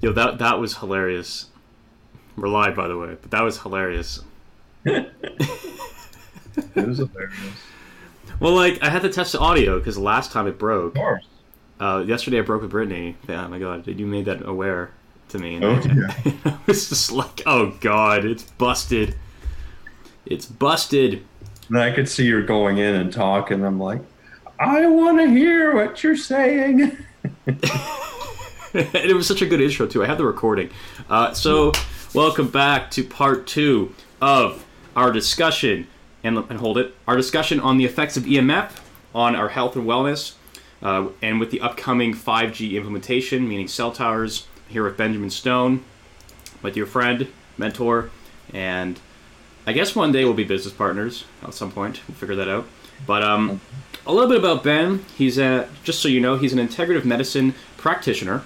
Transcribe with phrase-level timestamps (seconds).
[0.00, 1.46] Yo, that that was hilarious.
[2.36, 4.20] We're live, by the way, but that was hilarious.
[4.84, 7.38] It was hilarious.
[8.40, 10.94] Well, like I had to test the audio because last time it broke.
[10.96, 11.26] Of course.
[11.80, 13.16] Uh, yesterday I broke with Brittany.
[13.28, 14.90] Yeah, oh my god, you made that aware
[15.30, 15.56] to me.
[15.56, 16.34] And Oh, I, yeah.
[16.44, 19.14] I was just like, oh god, it's busted.
[20.26, 21.24] It's busted.
[21.68, 23.64] And I could see you're going in and talking.
[23.64, 24.00] I'm like,
[24.60, 26.96] I want to hear what you're saying.
[28.74, 30.02] and it was such a good intro too.
[30.02, 30.70] I have the recording.
[31.10, 31.72] Uh, so,
[32.14, 34.64] welcome back to part two of
[34.96, 35.86] our discussion,
[36.24, 38.70] and, and hold it, our discussion on the effects of EMF
[39.14, 40.36] on our health and wellness,
[40.82, 44.46] uh, and with the upcoming 5G implementation, meaning cell towers.
[44.68, 45.84] Here with Benjamin Stone,
[46.62, 47.28] my dear friend,
[47.58, 48.08] mentor,
[48.54, 48.98] and
[49.66, 52.00] I guess one day we'll be business partners at some point.
[52.08, 52.66] We'll figure that out.
[53.06, 53.60] But um,
[54.06, 55.04] a little bit about Ben.
[55.16, 58.44] He's a just so you know, he's an integrative medicine practitioner,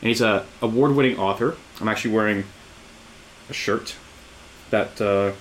[0.00, 1.56] and he's a award-winning author.
[1.80, 2.44] I'm actually wearing
[3.48, 3.96] a shirt
[4.70, 5.32] that uh,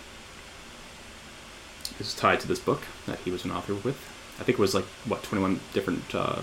[2.00, 3.98] is tied to this book that he was an author with.
[4.40, 6.14] I think it was like what 21 different.
[6.14, 6.42] Uh,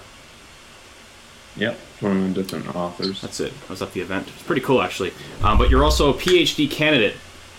[1.58, 1.78] Yep.
[2.00, 3.22] 21 different authors.
[3.22, 3.50] that's it.
[3.66, 4.28] I was at the event.
[4.28, 5.14] It's pretty cool actually.
[5.42, 7.14] Um, but you're also a PhD candidate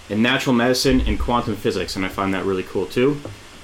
[0.08, 3.19] in natural medicine and quantum physics, and I find that really cool too,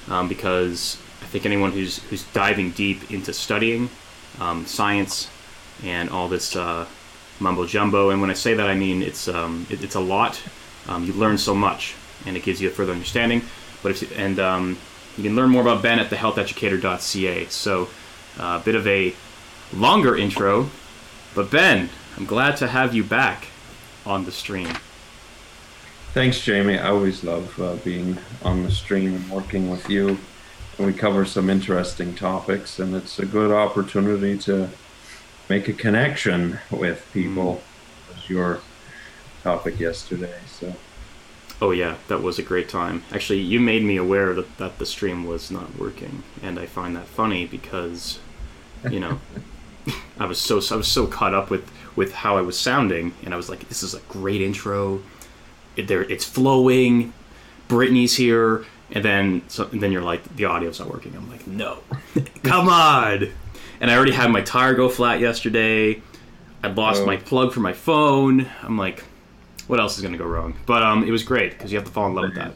[0.10, 3.92] um, because I think anyone who's who's diving deep into studying
[4.42, 5.30] um, science
[5.84, 6.86] and all this uh,
[7.40, 10.42] mumbo jumbo, and when I say that, I mean it's um, it, it's a lot.
[10.88, 13.42] Um, you learn so much, and it gives you a further understanding.
[13.82, 14.78] But if and um,
[15.18, 17.46] you can learn more about Ben at thehealtheducator.ca.
[17.46, 17.90] So
[18.40, 19.14] uh, a bit of a
[19.74, 20.70] longer intro,
[21.36, 23.48] but Ben, I'm glad to have you back
[24.06, 24.70] on the stream.
[26.14, 26.78] Thanks, Jamie.
[26.78, 30.20] I always love uh, being on the stream and working with you.
[30.78, 34.70] We cover some interesting topics, and it's a good opportunity to
[35.50, 37.56] make a connection with people.
[37.56, 38.16] Mm.
[38.16, 38.60] Was your
[39.44, 40.40] topic yesterday?
[40.48, 40.74] So
[41.64, 43.04] Oh yeah, that was a great time.
[43.10, 46.94] Actually, you made me aware that, that the stream was not working, and I find
[46.98, 48.20] that funny because,
[48.90, 49.22] you know,
[50.20, 53.34] I was so I was so caught up with with how I was sounding, and
[53.34, 55.02] I was like, "This is a great intro.
[55.78, 57.14] It, there, it's flowing.
[57.70, 61.48] Brittany's here." And then, so, and then you're like, "The audio's not working." I'm like,
[61.48, 61.78] "No,
[62.44, 63.30] come on!"
[63.84, 66.02] And I already had my tire go flat yesterday.
[66.64, 67.06] I lost Oh.
[67.06, 68.50] my plug for my phone.
[68.62, 69.04] I'm like,
[69.68, 70.54] what else is going to go wrong?
[70.66, 72.54] But um, it was great because you have to fall in love with that.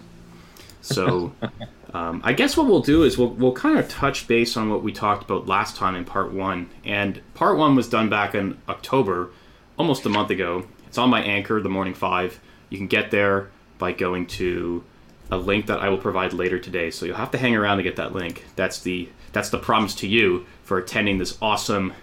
[0.80, 1.34] So
[1.94, 4.84] um, I guess what we'll do is we'll, we'll kind of touch base on what
[4.84, 6.70] we talked about last time in part one.
[6.86, 9.30] And part one was done back in October,
[9.78, 10.66] almost a month ago.
[10.88, 12.40] It's on my anchor, the morning five.
[12.70, 13.50] You can get there
[13.80, 14.82] by going to
[15.30, 16.90] a link that I will provide later today.
[16.90, 18.46] So you'll have to hang around to get that link.
[18.56, 21.94] That's the that's the promise to you for attending this awesome,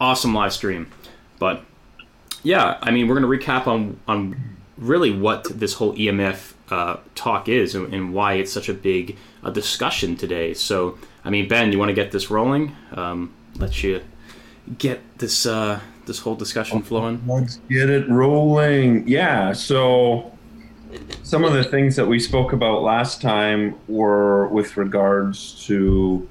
[0.00, 0.88] awesome live stream.
[1.40, 1.64] But
[2.44, 6.96] yeah, I mean, we're going to recap on on really what this whole EMF uh,
[7.16, 10.54] talk is and, and why it's such a big uh, discussion today.
[10.54, 12.74] So, I mean, Ben, you want to get this rolling?
[12.92, 14.02] Um, let you
[14.78, 17.20] get this uh, this whole discussion flowing.
[17.26, 19.08] let's get it rolling.
[19.08, 19.52] Yeah.
[19.54, 20.32] So
[21.24, 26.28] some of the things that we spoke about last time were with regards to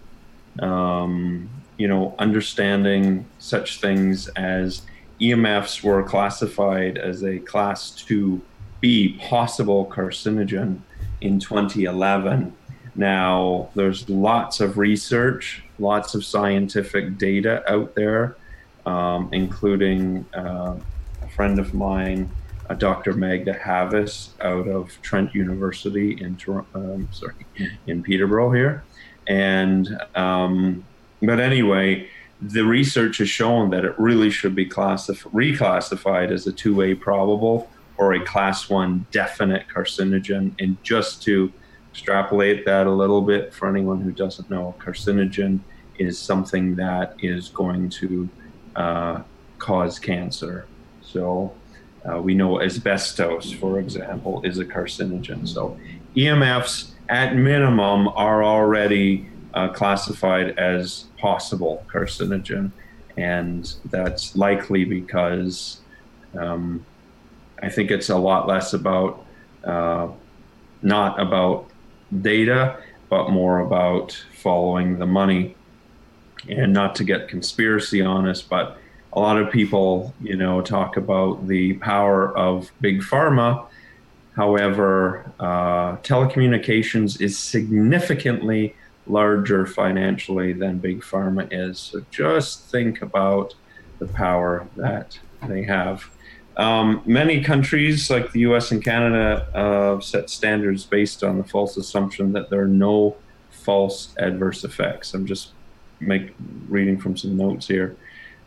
[0.59, 1.49] um,
[1.83, 4.83] you know understanding such things as
[5.19, 10.79] EMFs were classified as a class 2B possible carcinogen
[11.19, 12.55] in 2011.
[12.95, 18.37] Now, there's lots of research, lots of scientific data out there,
[18.85, 20.77] um, including uh,
[21.21, 22.31] a friend of mine,
[22.69, 23.11] uh, Dr.
[23.11, 26.37] Magda Havas, out of Trent University in
[26.75, 27.45] um, sorry
[27.87, 28.85] in Peterborough here,
[29.27, 30.85] and um,
[31.23, 32.09] but anyway,
[32.41, 37.69] the research has shown that it really should be classif- reclassified as a 2A probable
[37.97, 40.51] or a class 1 definite carcinogen.
[40.59, 41.51] And just to
[41.91, 45.59] extrapolate that a little bit for anyone who doesn't know, carcinogen
[45.97, 48.29] is something that is going to
[48.75, 49.21] uh,
[49.59, 50.65] cause cancer.
[51.01, 51.53] So
[52.03, 55.47] uh, we know asbestos, for example, is a carcinogen.
[55.47, 55.79] So
[56.17, 62.71] EMFs, at minimum, are already uh, classified as possible carcinogen,
[63.17, 65.79] and that's likely because
[66.37, 66.85] um,
[67.61, 69.25] I think it's a lot less about
[69.63, 70.09] uh,
[70.81, 71.69] not about
[72.21, 72.77] data,
[73.09, 75.55] but more about following the money.
[76.49, 78.77] And not to get conspiracy on us, but
[79.13, 83.65] a lot of people, you know, talk about the power of big pharma.
[84.35, 88.75] However, uh, telecommunications is significantly
[89.07, 91.79] larger financially than big pharma is.
[91.79, 93.55] So just think about
[93.99, 96.09] the power that they have.
[96.55, 101.77] Um, many countries, like the US and Canada, uh, set standards based on the false
[101.77, 103.15] assumption that there are no
[103.49, 105.13] false adverse effects.
[105.13, 105.51] I'm just
[105.99, 106.33] make
[106.67, 107.95] reading from some notes here.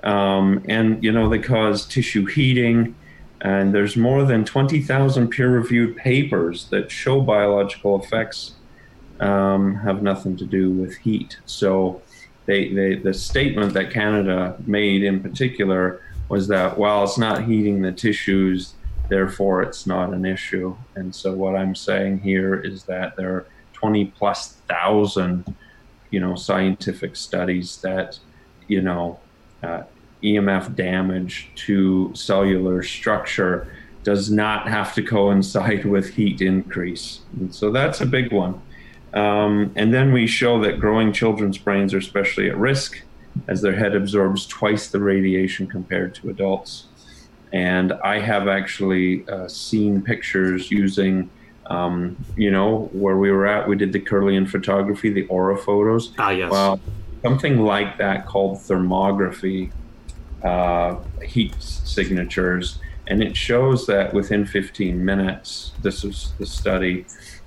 [0.04, 2.94] Um, and, you know, they cause tissue heating.
[3.40, 8.55] And there's more than 20,000 peer reviewed papers that show biological effects
[9.20, 11.38] um, have nothing to do with heat.
[11.46, 12.02] So,
[12.46, 17.82] they, they, the statement that Canada made in particular was that while it's not heating
[17.82, 18.74] the tissues,
[19.08, 20.76] therefore it's not an issue.
[20.94, 25.54] And so what I'm saying here is that there are 20 plus thousand,
[26.10, 28.18] you know, scientific studies that,
[28.68, 29.18] you know,
[29.62, 29.82] uh,
[30.22, 33.68] EMF damage to cellular structure
[34.02, 37.20] does not have to coincide with heat increase.
[37.38, 38.60] And so that's a big one.
[39.14, 43.00] Um, and then we show that growing children's brains are especially at risk
[43.48, 46.84] as their head absorbs twice the radiation compared to adults.
[47.52, 51.30] And I have actually uh, seen pictures using,
[51.66, 53.68] um, you know, where we were at.
[53.68, 56.12] We did the Kirlian photography, the aura photos.
[56.18, 56.50] Ah, yes.
[56.50, 56.80] Well,
[57.22, 59.70] something like that called thermography,
[60.42, 67.06] uh, heat signatures, and it shows that within 15 minutes, this is the study,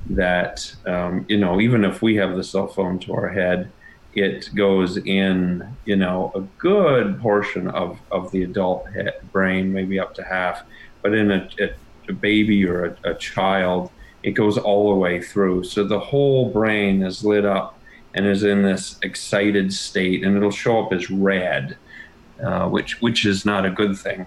[0.09, 3.71] that um, you know, even if we have the cell phone to our head,
[4.13, 9.99] it goes in, you know, a good portion of, of the adult head, brain, maybe
[9.99, 10.63] up to half.
[11.01, 11.69] But in a, a,
[12.09, 13.91] a baby or a, a, child,
[14.23, 15.63] it goes all the way through.
[15.63, 17.79] So the whole brain is lit up
[18.13, 21.77] and is in this excited state, and it'll show up as red,
[22.43, 24.25] uh, which which is not a good thing.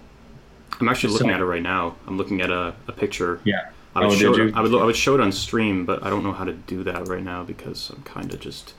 [0.81, 1.97] I'm actually looking so, at it right now.
[2.07, 3.41] I'm looking at a, a picture.
[3.45, 3.71] Yeah.
[3.95, 6.09] I would, oh, show it, I, would, I would show it on stream, but I
[6.09, 8.75] don't know how to do that right now because I'm kind of just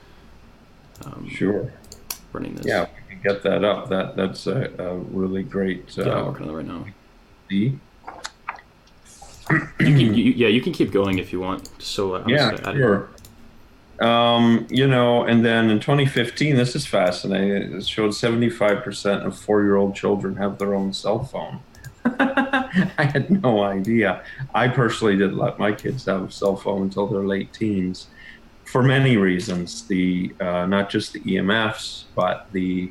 [1.04, 1.72] um, sure.
[2.32, 2.66] Running this.
[2.66, 3.88] Yeah, we can get that up.
[3.90, 5.96] That that's a, a really great.
[5.96, 6.86] Uh, yeah, I'm working on right now.
[7.48, 7.78] See.
[9.50, 11.68] you can, you, yeah, you can keep going if you want.
[11.80, 13.10] So uh, yeah, sure.
[14.00, 17.76] Um, you know, and then in 2015, this is fascinating.
[17.76, 21.60] It showed 75% of four-year-old children have their own cell phone.
[22.98, 24.24] I had no idea.
[24.54, 28.08] I personally didn't let my kids have a cell phone until their late teens
[28.64, 29.86] for many reasons.
[29.86, 32.90] The uh, not just the EMFs, but the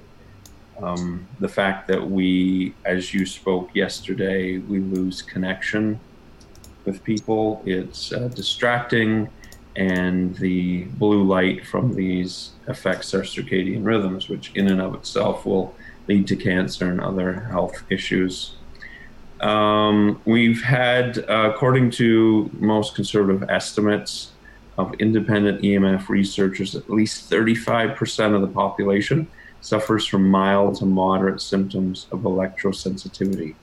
[0.81, 5.99] um, the fact that we, as you spoke yesterday, we lose connection
[6.85, 7.61] with people.
[7.65, 9.29] It's uh, distracting,
[9.75, 15.45] and the blue light from these affects our circadian rhythms, which in and of itself
[15.45, 15.75] will
[16.07, 18.55] lead to cancer and other health issues.
[19.43, 24.31] Um, we've had, uh, according to most conservative estimates,
[24.77, 29.27] of independent EMF researchers, at least 35% of the population
[29.61, 33.55] suffers from mild to moderate symptoms of electrosensitivity.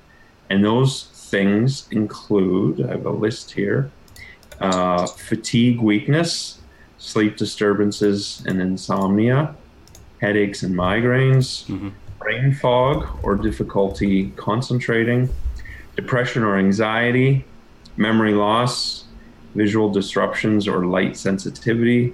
[0.48, 3.90] And those things include I have a list here
[4.60, 6.58] uh, fatigue weakness,
[6.98, 9.54] sleep disturbances and insomnia,
[10.20, 11.88] headaches and migraines, mm-hmm.
[12.18, 15.30] brain fog or difficulty concentrating,
[15.96, 17.44] depression or anxiety,
[17.96, 19.04] memory loss,
[19.54, 22.12] visual disruptions or light sensitivity,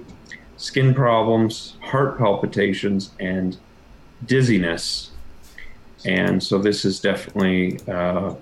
[0.57, 3.57] skin problems, heart palpitations, and
[4.25, 5.11] dizziness.
[6.05, 8.33] And so this is definitely, uh,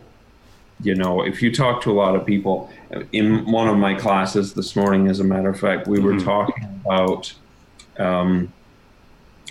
[0.82, 2.70] you know, if you talk to a lot of people,
[3.12, 6.06] in one of my classes this morning, as a matter of fact, we mm-hmm.
[6.06, 7.34] were talking about
[7.98, 8.52] um,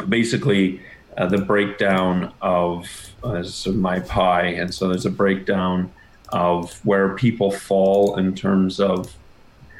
[0.08, 0.80] basically
[1.16, 2.86] uh, the breakdown of
[3.22, 4.46] uh, my pie.
[4.46, 5.92] And so there's a breakdown
[6.30, 9.14] of where people fall in terms of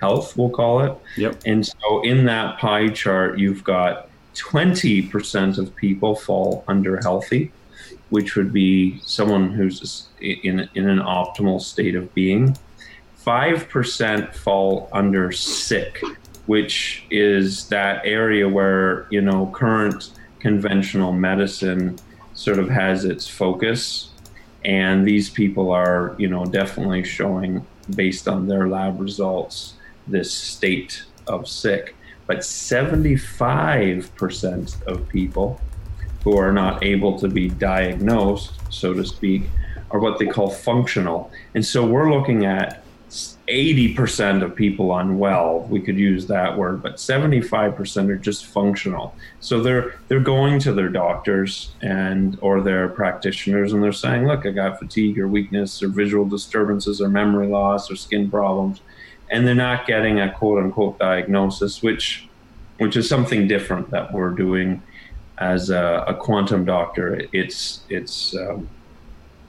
[0.00, 0.97] health, we'll call it.
[1.17, 1.43] Yep.
[1.47, 7.53] And so in that pie chart, you've got 20% of people fall under healthy,
[8.11, 12.57] which would be someone who's in, in an optimal state of being.
[13.25, 16.03] 5% fall under sick,
[16.47, 20.11] which is that area where, you know, current
[20.45, 21.99] conventional medicine
[22.35, 24.11] sort of has its focus.
[24.63, 29.73] And these people are, you know, definitely showing, based on their lab results,
[30.07, 31.97] this state of sick.
[32.27, 35.59] But 75% of people
[36.25, 39.45] who are not able to be diagnosed, so to speak,
[39.91, 41.31] are what they call functional.
[41.55, 42.84] And so we're looking at
[43.49, 49.15] 80% of people unwell, we could use that word, but 75% are just functional.
[49.41, 54.47] So they're they're going to their doctors and or their practitioners and they're saying, "Look,
[54.47, 58.81] I got fatigue or weakness or visual disturbances or memory loss or skin problems."
[59.31, 62.29] and they're not getting a quote unquote diagnosis, which
[62.79, 64.83] which is something different that we're doing
[65.39, 67.21] as a, a quantum doctor.
[67.33, 68.69] It's it's um,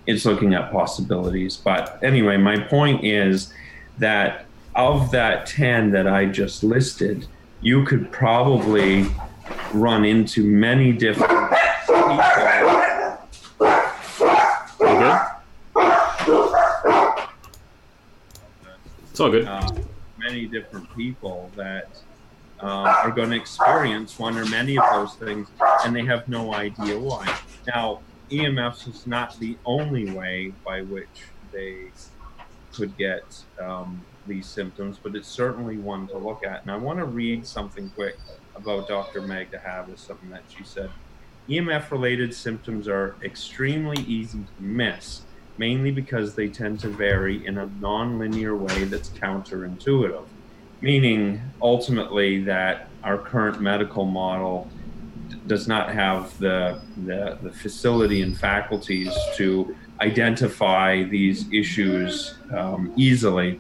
[0.08, 1.58] it's looking at possibilities.
[1.58, 3.54] But anyway, my point is
[4.00, 7.28] that of that 10 that I just listed,
[7.62, 9.06] you could probably
[9.74, 11.56] run into many different people.
[19.10, 19.46] It's all good.
[19.46, 19.72] Uh,
[20.18, 21.88] many different people that
[22.62, 25.48] uh, are going to experience one or many of those things,
[25.86, 27.38] and they have no idea why.
[27.68, 31.92] Now, EMFs is not the only way by which they
[32.75, 33.24] could get
[33.62, 36.62] um, these symptoms, but it's certainly one to look at.
[36.62, 38.17] And I want to read something quick
[38.55, 39.22] about Dr.
[39.22, 40.89] Magda Havas, something that she said.
[41.50, 45.22] EMF related symptoms are extremely easy to miss,
[45.58, 50.25] mainly because they tend to vary in a non-linear way that's counterintuitive,
[50.82, 54.67] meaning ultimately that our current medical model
[55.48, 63.60] does not have the, the, the facility and faculties to identify these issues um, easily.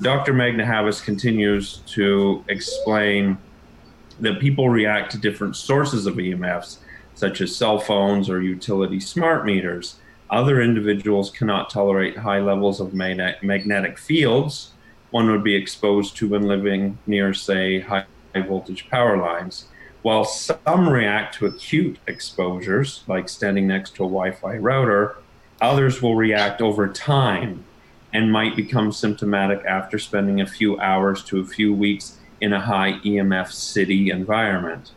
[0.00, 0.32] Dr.
[0.32, 3.38] Magda Havas continues to explain
[4.20, 6.78] that people react to different sources of EMFs,
[7.14, 9.96] such as cell phones or utility smart meters.
[10.30, 14.72] Other individuals cannot tolerate high levels of magnetic fields
[15.12, 19.66] one would be exposed to when living near, say, high voltage power lines.
[20.00, 25.16] While some react to acute exposures, like standing next to a Wi Fi router,
[25.62, 27.64] others will react over time
[28.12, 32.60] and might become symptomatic after spending a few hours to a few weeks in a
[32.60, 34.90] high EMF city environment.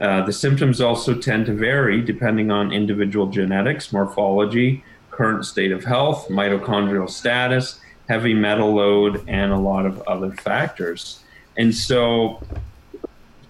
[0.00, 5.84] Uh, the symptoms also tend to vary depending on individual genetics, morphology, current state of
[5.84, 11.20] health, mitochondrial status, heavy metal load, and a lot of other factors.
[11.56, 12.42] And so,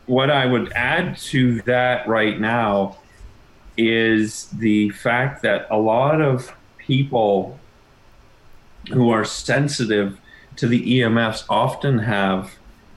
[0.07, 2.99] what I would add to that right now
[3.76, 7.59] is the fact that a lot of people
[8.93, 10.21] who are sensitive
[10.57, 12.52] to the EMFs often have,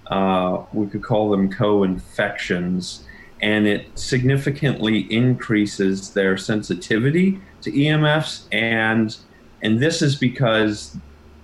[0.07, 3.05] uh, we could call them co infections,
[3.41, 8.45] and it significantly increases their sensitivity to EMFs.
[8.51, 9.15] And,
[9.61, 10.97] and this is because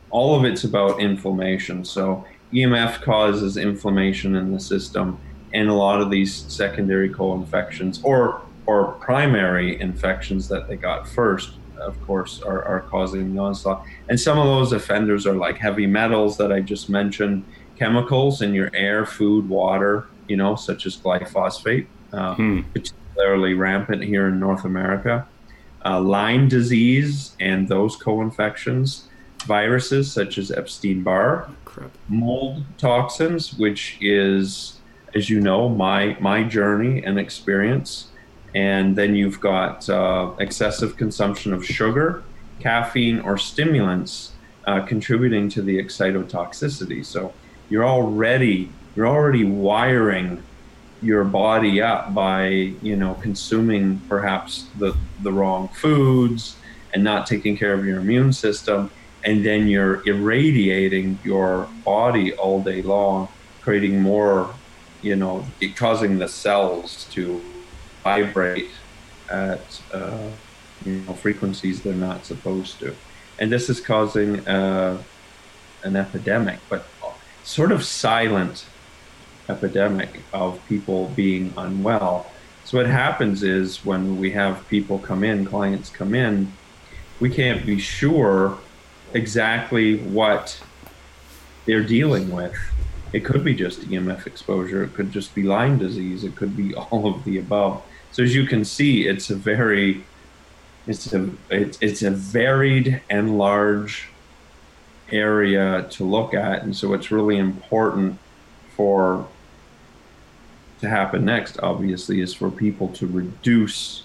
[0.10, 1.84] all of it's about inflammation.
[1.86, 5.20] So, EMF causes inflammation in the system
[5.54, 11.54] and a lot of these secondary co-infections or or primary infections that they got first
[11.78, 13.86] of course are, are causing the onslaught.
[14.08, 17.44] And some of those offenders are like heavy metals that i just mentioned
[17.78, 22.62] chemicals in your air food water you know such as glyphosate uh, hmm.
[22.74, 25.28] particularly rampant here in north america.
[25.86, 29.10] Uh, lyme disease and those co-infections
[29.46, 31.50] viruses such as epstein-barr
[32.08, 34.80] mold toxins which is
[35.16, 38.08] as you know, my my journey and experience,
[38.56, 42.24] and then you've got uh, excessive consumption of sugar,
[42.60, 44.32] caffeine, or stimulants
[44.66, 47.06] uh, contributing to the excitotoxicity.
[47.06, 47.34] So
[47.70, 50.44] you're already you're already wiring
[51.02, 52.48] your body up by
[52.82, 56.56] you know consuming perhaps the the wrong foods
[56.94, 58.92] and not taking care of your immune system
[59.26, 63.28] and then you're irradiating your body all day long
[63.62, 64.54] creating more
[65.04, 65.46] you know,
[65.76, 67.42] causing the cells to
[68.04, 68.70] vibrate
[69.30, 70.30] at uh,
[70.86, 72.96] you know frequencies they're not supposed to,
[73.40, 75.02] and this is causing uh,
[75.84, 76.86] an epidemic, but
[77.44, 78.66] sort of silent
[79.50, 82.28] epidemic of people being unwell.
[82.66, 86.54] So what happens is when we have people come in, clients come in,
[87.20, 88.58] we can't be sure
[89.14, 90.62] exactly what
[91.66, 92.56] they're dealing with
[93.14, 94.84] it could be just EMF exposure.
[94.84, 96.24] It could just be Lyme disease.
[96.24, 97.84] It could be all of the above.
[98.14, 100.06] So as you can see, it's a very
[100.86, 104.10] it's a it's, it's a varied and large
[105.12, 108.20] area to look at, and so it's really important
[108.76, 109.28] for
[110.82, 111.60] to happen next.
[111.62, 114.04] Obviously, is for people to reduce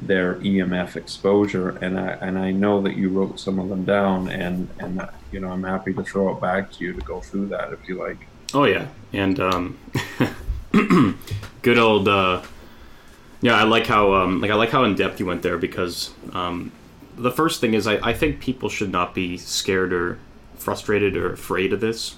[0.00, 4.28] their EMF exposure, and I and I know that you wrote some of them down,
[4.28, 7.48] and and you know I'm happy to throw it back to you to go through
[7.48, 8.26] that if you like.
[8.54, 9.78] Oh yeah, and um,
[11.62, 12.08] good old.
[12.08, 12.40] Uh,
[13.42, 16.14] yeah, I like how um, like I like how in depth you went there because
[16.32, 16.70] um,
[17.16, 20.18] the first thing is I, I think people should not be scared or
[20.54, 22.14] frustrated or afraid of this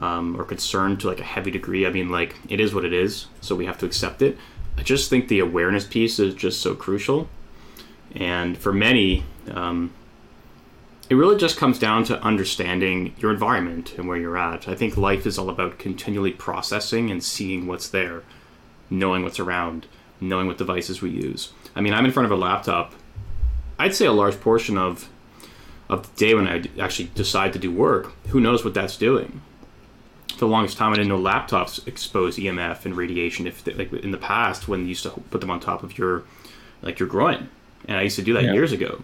[0.00, 1.84] um, or concerned to like a heavy degree.
[1.84, 4.38] I mean, like it is what it is, so we have to accept it.
[4.78, 7.28] I just think the awareness piece is just so crucial,
[8.14, 9.92] and for many, um,
[11.10, 14.68] it really just comes down to understanding your environment and where you're at.
[14.68, 18.22] I think life is all about continually processing and seeing what's there,
[18.88, 19.88] knowing what's around,
[20.20, 21.52] knowing what devices we use.
[21.74, 22.94] I mean, I'm in front of a laptop.
[23.78, 25.08] I'd say a large portion of
[25.88, 29.42] of the day when I actually decide to do work, who knows what that's doing.
[30.28, 33.48] For the longest time, I didn't know laptops expose EMF and radiation.
[33.48, 35.98] If they, like in the past, when you used to put them on top of
[35.98, 36.22] your
[36.82, 37.48] like your groin,
[37.86, 38.52] and I used to do that yeah.
[38.52, 39.02] years ago.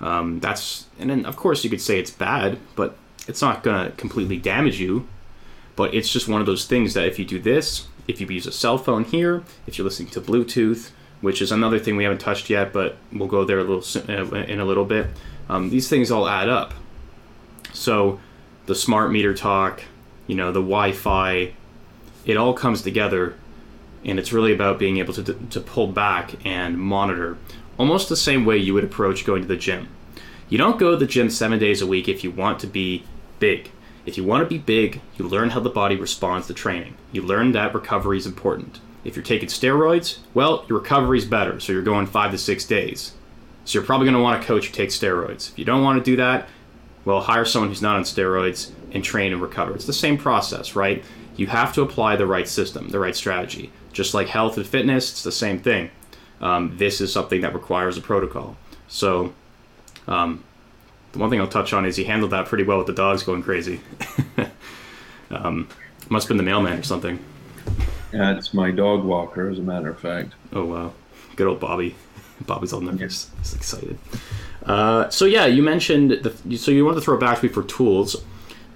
[0.00, 2.96] Um, that's and then of course you could say it's bad, but
[3.28, 5.06] it's not gonna completely damage you.
[5.76, 8.46] But it's just one of those things that if you do this, if you use
[8.46, 12.20] a cell phone here, if you're listening to Bluetooth, which is another thing we haven't
[12.20, 15.08] touched yet, but we'll go there a little uh, in a little bit.
[15.48, 16.74] Um, these things all add up.
[17.72, 18.18] So
[18.66, 19.82] the smart meter talk,
[20.26, 21.52] you know, the Wi-Fi,
[22.24, 23.34] it all comes together,
[24.04, 27.36] and it's really about being able to to pull back and monitor,
[27.78, 29.88] almost the same way you would approach going to the gym.
[30.48, 33.04] You don't go to the gym seven days a week if you want to be
[33.38, 33.70] big.
[34.08, 36.94] If you want to be big, you learn how the body responds to training.
[37.12, 38.80] You learn that recovery is important.
[39.04, 42.64] If you're taking steroids, well, your recovery is better, so you're going five to six
[42.64, 43.12] days.
[43.66, 45.50] So you're probably going to want a coach who takes steroids.
[45.50, 46.48] If you don't want to do that,
[47.04, 49.74] well, hire someone who's not on steroids and train and recover.
[49.74, 51.04] It's the same process, right?
[51.36, 53.70] You have to apply the right system, the right strategy.
[53.92, 55.90] Just like health and fitness, it's the same thing.
[56.40, 58.56] Um, this is something that requires a protocol.
[58.88, 59.34] So
[60.06, 60.44] um,
[61.12, 63.22] the one thing I'll touch on is he handled that pretty well with the dogs
[63.22, 63.80] going crazy.
[65.30, 65.68] um,
[66.08, 67.18] must have been the mailman or something.
[68.12, 70.32] It's my dog walker, as a matter of fact.
[70.52, 70.92] Oh wow,
[71.36, 71.94] good old Bobby.
[72.46, 73.30] Bobby's all nervous.
[73.38, 73.98] He's excited.
[74.64, 76.56] Uh, so yeah, you mentioned the.
[76.58, 78.16] So you want to throw back to me for tools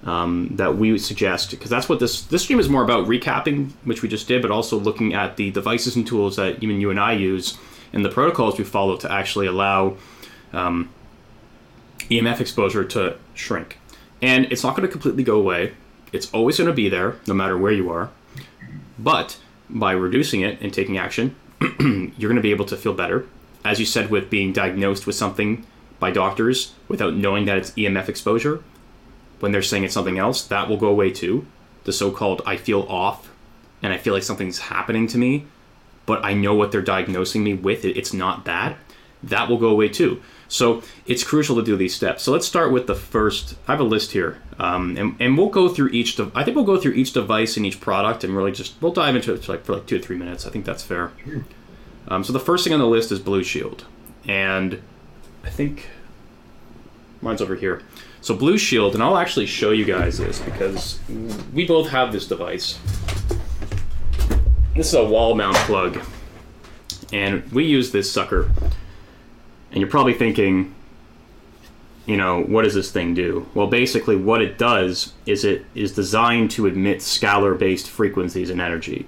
[0.04, 4.02] um, that we suggest because that's what this this stream is more about recapping, which
[4.02, 7.00] we just did, but also looking at the devices and tools that even you and
[7.00, 7.56] I use
[7.92, 9.96] and the protocols we follow to actually allow
[10.52, 10.90] um,
[12.08, 13.78] EMF exposure to shrink.
[14.20, 15.74] And it's not going to completely go away.
[16.12, 18.10] It's always going to be there, no matter where you are.
[18.98, 23.26] But by reducing it and taking action, you're going to be able to feel better.
[23.64, 25.66] As you said, with being diagnosed with something
[25.98, 28.62] by doctors without knowing that it's EMF exposure,
[29.40, 31.46] when they're saying it's something else, that will go away too.
[31.84, 33.28] The so called I feel off
[33.82, 35.46] and I feel like something's happening to me,
[36.06, 37.84] but I know what they're diagnosing me with.
[37.84, 38.76] It's not that.
[39.22, 40.22] That will go away too.
[40.52, 42.22] So it's crucial to do these steps.
[42.22, 43.56] So let's start with the first.
[43.66, 46.16] I have a list here, um, and, and we'll go through each.
[46.16, 48.92] De- I think we'll go through each device and each product, and really just we'll
[48.92, 50.46] dive into it for like for like two or three minutes.
[50.46, 51.10] I think that's fair.
[52.08, 53.84] Um, so the first thing on the list is Blushield,
[54.28, 54.82] and
[55.42, 55.88] I think
[57.22, 57.80] mine's over here.
[58.20, 61.00] So Blushield, and I'll actually show you guys this because
[61.54, 62.78] we both have this device.
[64.76, 65.98] This is a wall mount plug,
[67.10, 68.50] and we use this sucker
[69.72, 70.74] and you're probably thinking,
[72.06, 73.48] you know, what does this thing do?
[73.54, 78.60] Well, basically, what it does is it is designed to emit scalar based frequencies and
[78.60, 79.06] energy.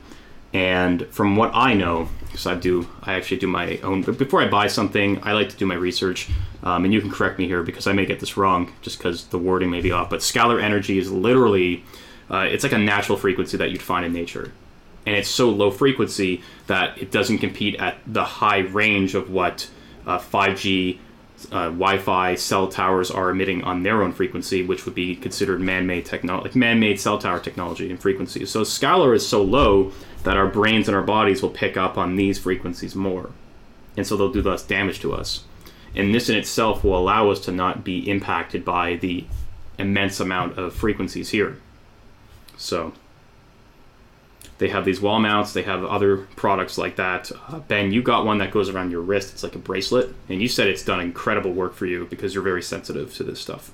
[0.52, 4.02] And from what I know, because I do, I actually do my own.
[4.02, 6.30] But before I buy something, I like to do my research.
[6.62, 9.26] Um, and you can correct me here because I may get this wrong, just because
[9.26, 10.08] the wording may be off.
[10.08, 11.84] But scalar energy is literally,
[12.30, 14.52] uh, it's like a natural frequency that you'd find in nature,
[15.04, 19.68] and it's so low frequency that it doesn't compete at the high range of what
[20.06, 20.98] uh, 5G
[21.50, 26.06] uh, Wi-Fi cell towers are emitting on their own frequency, which would be considered man-made
[26.06, 28.50] technology, like man-made cell tower technology and frequencies.
[28.50, 32.16] So scalar is so low that our brains and our bodies will pick up on
[32.16, 33.30] these frequencies more,
[33.96, 35.44] and so they'll do less damage to us.
[35.94, 39.24] And this in itself will allow us to not be impacted by the
[39.78, 41.58] immense amount of frequencies here.
[42.56, 42.92] So
[44.58, 45.52] they have these wall mounts.
[45.52, 47.30] They have other products like that.
[47.48, 49.32] Uh, ben, you got one that goes around your wrist.
[49.32, 52.44] It's like a bracelet, and you said it's done incredible work for you because you're
[52.44, 53.72] very sensitive to this stuff.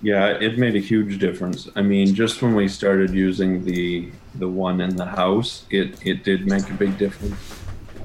[0.00, 1.68] Yeah, it made a huge difference.
[1.74, 6.24] I mean, just when we started using the the one in the house, it it
[6.24, 7.36] did make a big difference.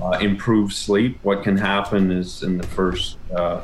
[0.02, 1.20] Uh, improve sleep.
[1.24, 3.62] What can happen is in the first uh,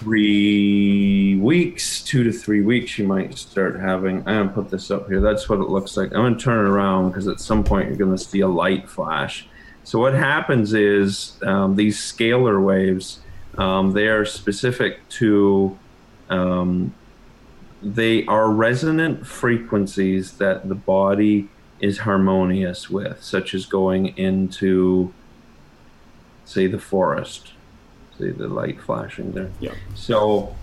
[0.00, 4.18] three weeks, two to three weeks, you might start having.
[4.20, 5.20] I'm gonna put this up here.
[5.20, 6.08] That's what it looks like.
[6.14, 9.46] I'm gonna turn it around because at some point you're gonna see a light flash.
[9.84, 13.20] So what happens is um, these scalar waves.
[13.58, 15.78] Um, they are specific to.
[16.30, 16.94] Um,
[17.82, 21.48] they are resonant frequencies that the body
[21.80, 25.12] is harmonious with, such as going into,
[26.44, 27.52] say, the forest
[28.20, 29.50] see the light flashing there.
[29.60, 29.74] Yeah.
[29.94, 30.54] So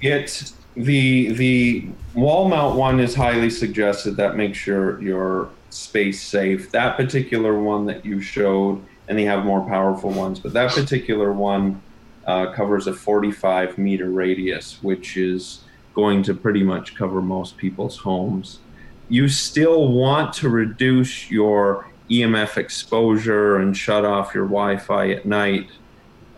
[0.00, 4.16] it's the the wall mount one is highly suggested.
[4.16, 6.70] That makes your your space safe.
[6.72, 11.32] That particular one that you showed, and they have more powerful ones, but that particular
[11.32, 11.80] one
[12.26, 17.96] uh, covers a 45 meter radius, which is going to pretty much cover most people's
[17.98, 18.60] homes.
[19.08, 25.26] You still want to reduce your EMF exposure and shut off your Wi Fi at
[25.26, 25.68] night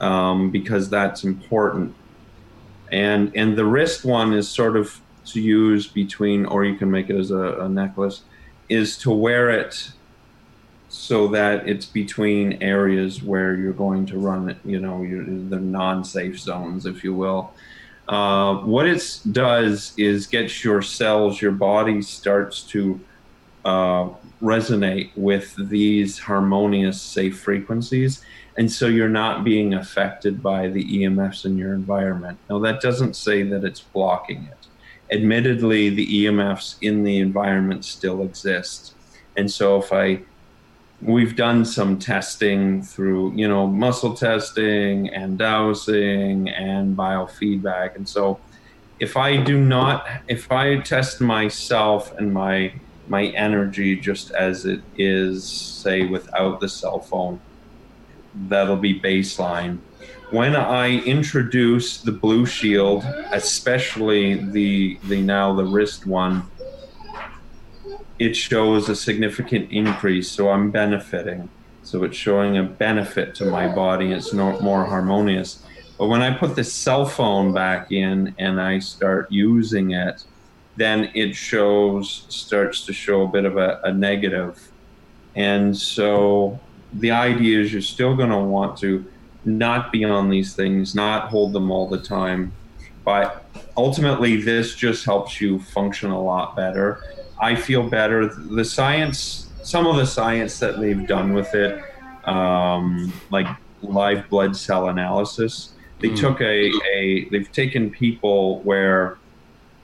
[0.02, 1.94] um, because that's important.
[2.90, 7.08] And and the wrist one is sort of to use between, or you can make
[7.08, 8.22] it as a, a necklace,
[8.68, 9.92] is to wear it
[10.88, 15.02] so that it's between areas where you're going to run you know,
[15.48, 17.54] the non-safe zones, if you will.
[18.08, 23.00] Uh, what it does is gets your cells, your body starts to
[23.64, 24.08] uh,
[24.42, 28.22] resonate with these harmonious, safe frequencies.
[28.58, 32.38] And so you're not being affected by the EMFs in your environment.
[32.50, 34.66] Now, that doesn't say that it's blocking it.
[35.10, 38.94] Admittedly, the EMFs in the environment still exist.
[39.36, 40.22] And so if I
[41.02, 48.38] we've done some testing through you know muscle testing and dowsing and biofeedback and so
[49.00, 52.72] if i do not if i test myself and my
[53.08, 57.40] my energy just as it is say without the cell phone
[58.48, 59.78] that'll be baseline
[60.30, 66.46] when i introduce the Blushield especially the the now the wrist one
[68.22, 70.30] it shows a significant increase.
[70.30, 71.48] So I'm benefiting.
[71.82, 74.12] So it's showing a benefit to my body.
[74.12, 75.64] It's no, more harmonious.
[75.98, 80.24] But when I put the cell phone back in and I start using it,
[80.76, 84.70] then it shows, starts to show a bit of a, a negative.
[85.34, 86.60] And so
[86.94, 89.04] the idea is you're still going to want to
[89.44, 92.52] not be on these things, not hold them all the time.
[93.04, 93.44] But
[93.76, 97.02] ultimately, this just helps you function a lot better
[97.42, 98.28] I feel better.
[98.28, 101.82] The science, some of the science that they've done with it,
[102.24, 103.48] um, like
[103.82, 106.16] live blood cell analysis, they mm.
[106.16, 109.18] took a, a, they've taken people where,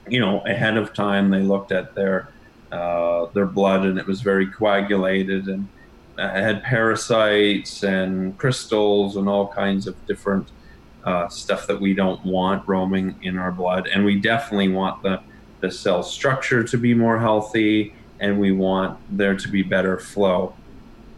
[0.08, 2.28] you know, ahead of time they looked at their,
[2.70, 5.68] uh, their blood and it was very coagulated and
[6.18, 10.48] uh, had parasites and crystals and all kinds of different
[11.04, 13.86] uh, stuff that we don't want roaming in our blood.
[13.86, 15.20] And we definitely want the
[15.60, 20.54] the cell structure to be more healthy, and we want there to be better flow.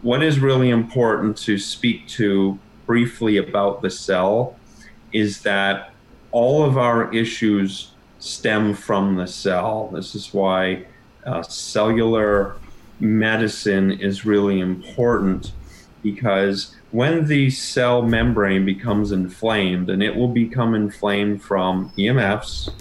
[0.02, 4.56] What is really important to speak to briefly about the cell
[5.12, 5.92] is that
[6.32, 9.90] all of our issues stem from the cell.
[9.92, 10.86] This is why
[11.26, 12.56] uh, cellular
[13.00, 15.52] medicine is really important
[16.02, 22.72] because when the cell membrane becomes inflamed, and it will become inflamed from EMFs,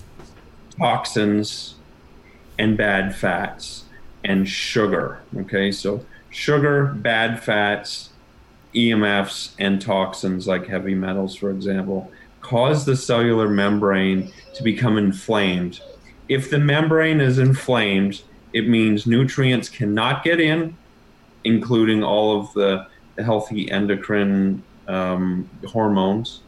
[0.78, 1.76] toxins
[2.58, 3.86] and bad fats
[4.24, 5.20] and sugar.
[5.36, 8.10] Okay, so sugar, bad fats,
[8.74, 15.82] EMFs, and toxins like heavy metals, for example, cause the cellular membrane to become inflamed.
[16.28, 18.22] If the membrane is inflamed,
[18.54, 20.76] it means nutrients cannot get in,
[21.44, 22.88] including all of the
[23.24, 26.42] healthy endocrine um, hormones.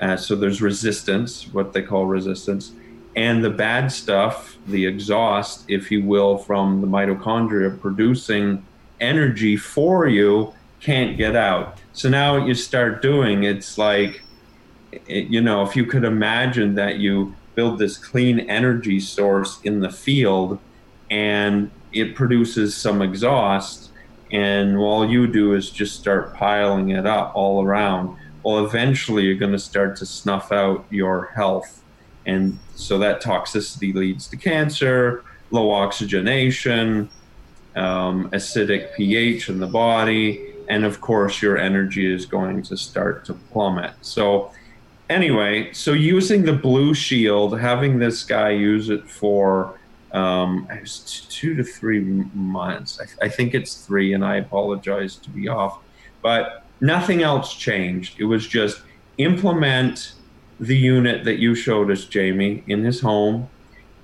[0.00, 2.72] Uh, so there's resistance, what they call resistance
[3.16, 8.64] and the bad stuff, the exhaust, if you will, from the mitochondria producing
[9.00, 11.78] energy for you can't get out.
[11.92, 14.22] So now what you start doing, it's like,
[15.06, 19.90] you know, if you could imagine that you build this clean energy source in the
[19.90, 20.58] field
[21.10, 23.90] and it produces some exhaust,
[24.30, 28.16] and all you do is just start piling it up all around.
[28.42, 31.80] Well, eventually you're going to start to snuff out your health
[32.26, 37.08] and so that toxicity leads to cancer, low oxygenation,
[37.76, 43.24] um, acidic pH in the body, and of course, your energy is going to start
[43.24, 43.92] to plummet.
[44.02, 44.52] So,
[45.08, 49.79] anyway, so using the Blushield, having this guy use it for
[50.12, 53.00] um, it was two to three months.
[53.00, 55.78] I, I think it's three, and I apologize to be off,
[56.22, 58.18] but nothing else changed.
[58.18, 58.82] It was just
[59.18, 60.14] implement
[60.58, 63.48] the unit that you showed us, Jamie, in his home,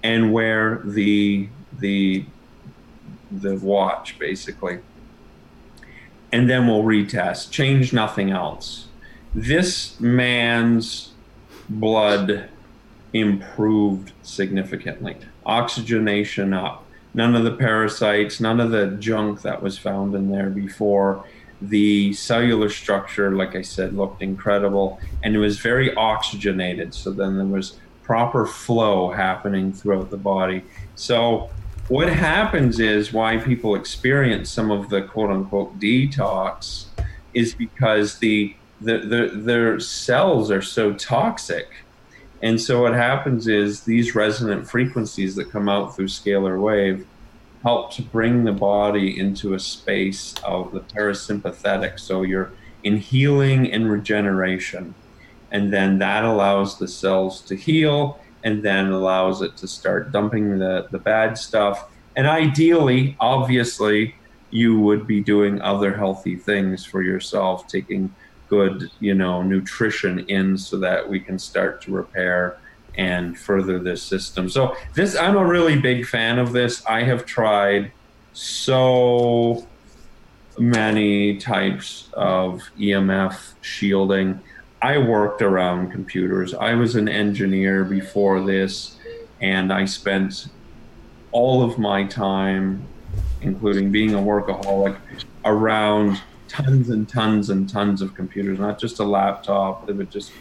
[0.03, 2.25] and wear the the
[3.31, 4.79] the watch basically,
[6.33, 7.51] and then we'll retest.
[7.51, 8.87] Change nothing else.
[9.35, 11.11] This man's
[11.69, 12.49] blood
[13.13, 15.17] improved significantly.
[15.47, 16.85] Oxygenation up.
[17.15, 21.25] None of the parasites, none of the junk that was found in there before
[21.63, 26.93] the cellular structure, like I said, looked incredible and it was very oxygenated.
[26.93, 30.63] So then there was proper flow happening throughout the body.
[30.95, 31.51] So,
[31.89, 36.87] what happens is why people experience some of the quote unquote detox
[37.33, 41.69] is because the, the, the their cells are so toxic.
[42.43, 47.07] And so, what happens is these resonant frequencies that come out through scalar wave
[47.67, 51.99] help to bring the body into a space of the parasympathetic.
[51.99, 52.53] So you're
[52.85, 54.95] in healing and regeneration.
[55.51, 60.61] And then that allows the cells to heal and then allows it to start dumping
[60.61, 61.91] the, the bad stuff.
[62.15, 64.15] And ideally, obviously,
[64.51, 68.15] you would be doing other healthy things for yourself, taking
[68.49, 72.59] good, you know, nutrition in so that we can start to repair
[72.97, 74.49] and further this system.
[74.49, 76.85] So this I'm a really big fan of this.
[76.87, 77.93] I have tried
[78.33, 79.67] so
[80.59, 84.41] many types of EMF shielding.
[84.81, 86.55] I worked around computers.
[86.55, 88.97] I was an engineer before this,
[89.41, 90.49] and I spent
[91.33, 92.87] all of my time,
[93.43, 94.99] including being a workaholic,
[95.45, 99.87] around tons and tons and tons of computers, not just a laptop.
[99.87, 100.33] They would just,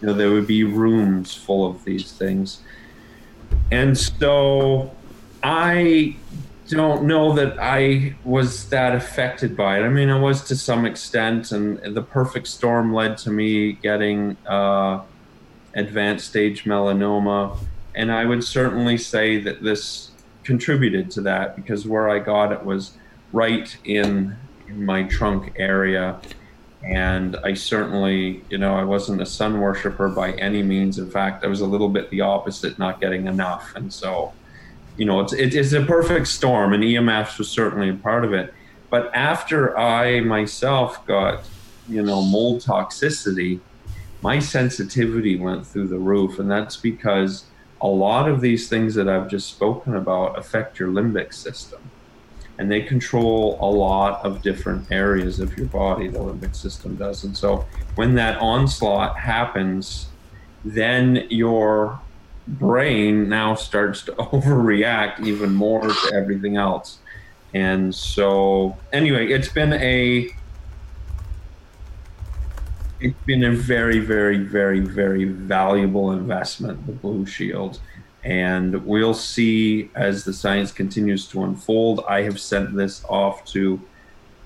[0.00, 2.60] you know, there would be rooms full of these things.
[3.70, 4.94] And so
[5.42, 6.16] I
[6.68, 9.82] don't know that I was that affected by it.
[9.82, 14.36] I mean, I was to some extent, and the perfect storm led to me getting
[14.46, 15.02] uh,
[15.74, 17.58] advanced stage melanoma.
[17.94, 20.12] And I would certainly say that this
[20.44, 22.96] contributed to that because where I got it was
[23.32, 24.36] right in, in
[24.74, 26.20] my trunk area.
[26.84, 30.98] And I certainly, you know, I wasn't a sun worshiper by any means.
[30.98, 33.72] In fact, I was a little bit the opposite, not getting enough.
[33.76, 34.32] And so,
[34.96, 38.32] you know, it's, it, it's a perfect storm, and EMFs was certainly a part of
[38.32, 38.52] it.
[38.90, 41.44] But after I myself got,
[41.88, 43.60] you know, mold toxicity,
[44.22, 46.38] my sensitivity went through the roof.
[46.38, 47.44] And that's because
[47.80, 51.80] a lot of these things that I've just spoken about affect your limbic system.
[52.58, 57.24] And they control a lot of different areas of your body, the limbic system does.
[57.24, 60.08] And so when that onslaught happens,
[60.64, 62.00] then your
[62.46, 66.98] brain now starts to overreact even more to everything else.
[67.54, 70.30] And so, anyway, it's been a
[73.02, 77.80] it's been a very, very, very, very valuable investment, the Blushield.
[78.24, 82.04] And we'll see as the science continues to unfold.
[82.08, 83.80] I have sent this off to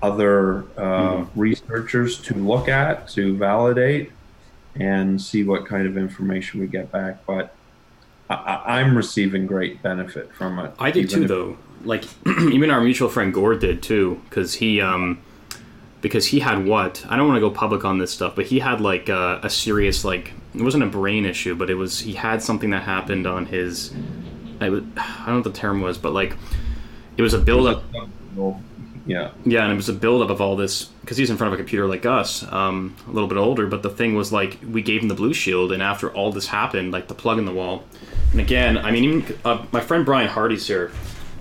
[0.01, 1.39] other uh, mm-hmm.
[1.39, 4.11] researchers to look at, to validate,
[4.75, 7.25] and see what kind of information we get back.
[7.25, 7.55] But
[8.29, 10.71] I, am receiving great benefit from it.
[10.79, 11.57] I did too, if, though.
[11.83, 15.21] Like even our mutual friend Gore did too, because he um
[16.01, 18.59] because he had what I don't want to go public on this stuff, but he
[18.59, 22.13] had like a, a serious like it wasn't a brain issue, but it was he
[22.13, 23.93] had something that happened on his.
[24.59, 26.35] I, was, I don't know what the term was, but like
[27.15, 27.83] it was a buildup.
[29.05, 29.31] Yeah.
[29.45, 31.61] Yeah, and it was a buildup of all this because he's in front of a
[31.61, 33.65] computer like us, um, a little bit older.
[33.65, 36.91] But the thing was like we gave him the Blushield, and after all this happened,
[36.91, 37.85] like the plug in the wall,
[38.31, 40.91] and again, I mean, even uh, my friend Brian Hardy's here,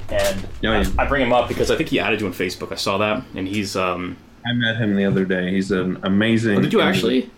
[0.09, 0.85] and oh, yeah.
[0.96, 2.70] I, I, bring him up because I think he added you on Facebook.
[2.70, 3.74] I saw that, and he's.
[3.74, 5.50] Um, I met him the other day.
[5.50, 6.59] He's an amazing.
[6.59, 7.31] Oh, did you actually?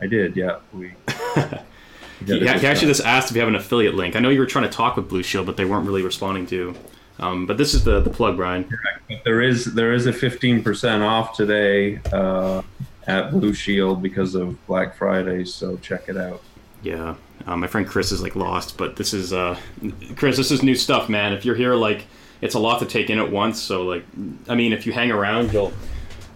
[0.00, 0.36] I did.
[0.36, 0.58] Yeah.
[0.72, 0.94] We.
[2.24, 4.16] he, he actually just asked if you have an affiliate link.
[4.16, 6.74] I know you were trying to talk with Blushield, but they weren't really responding to.
[7.20, 8.64] Um, but this is the, the plug, Brian.
[8.64, 9.24] Correct.
[9.24, 12.62] There is there is a fifteen percent off today uh,
[13.06, 15.44] at Blushield because of Black Friday.
[15.44, 16.42] So check it out.
[16.82, 19.58] Yeah, uh, my friend Chris is like lost, but this is uh,
[20.14, 20.36] Chris.
[20.36, 21.32] This is new stuff, man.
[21.32, 22.04] If you're here, like,
[22.40, 23.60] it's a lot to take in at once.
[23.60, 24.04] So, like,
[24.48, 25.72] I mean, if you hang around, you'll,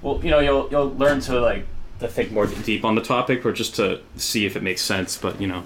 [0.01, 1.65] well, you know, you'll you'll learn to like
[2.03, 5.17] to think more deep on the topic, or just to see if it makes sense.
[5.17, 5.65] But you know,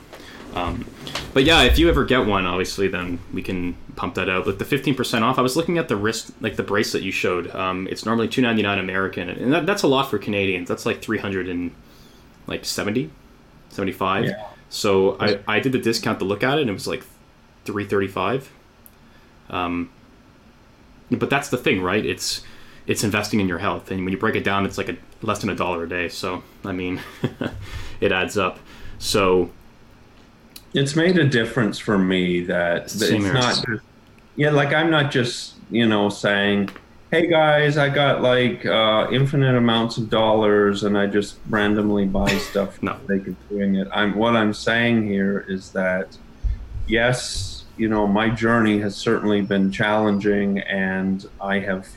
[0.54, 0.86] um,
[1.34, 4.44] but yeah, if you ever get one, obviously, then we can pump that out.
[4.44, 7.12] But the fifteen percent off, I was looking at the wrist, like the bracelet you
[7.12, 7.54] showed.
[7.54, 10.68] Um, it's normally two ninety nine American, and that, that's a lot for Canadians.
[10.68, 11.74] That's like three hundred and
[12.46, 13.10] like 70,
[13.70, 14.24] 75.
[14.24, 14.46] Yeah.
[14.68, 17.04] So I, I did the discount to look at it, and it was like
[17.64, 18.50] three thirty five.
[19.50, 19.90] Um,
[21.10, 22.04] but that's the thing, right?
[22.04, 22.42] It's
[22.86, 25.40] it's investing in your health, and when you break it down, it's like a less
[25.40, 26.08] than a dollar a day.
[26.08, 27.00] So I mean,
[28.00, 28.58] it adds up.
[28.98, 29.50] So
[30.72, 33.82] it's made a difference for me that, it's not just
[34.36, 36.70] yeah, like I'm not just you know saying
[37.10, 42.36] hey guys, I got like uh, infinite amounts of dollars and I just randomly buy
[42.50, 42.96] stuff no.
[43.06, 43.88] they can doing it.
[43.92, 46.16] I'm what I'm saying here is that
[46.86, 51.88] yes, you know, my journey has certainly been challenging and I have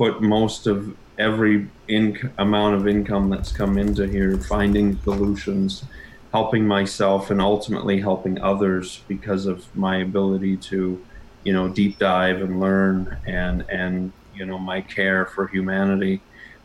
[0.00, 5.84] put most of every inc- amount of income that's come into here finding solutions
[6.32, 11.04] helping myself and ultimately helping others because of my ability to
[11.44, 16.22] you know deep dive and learn and and you know my care for humanity.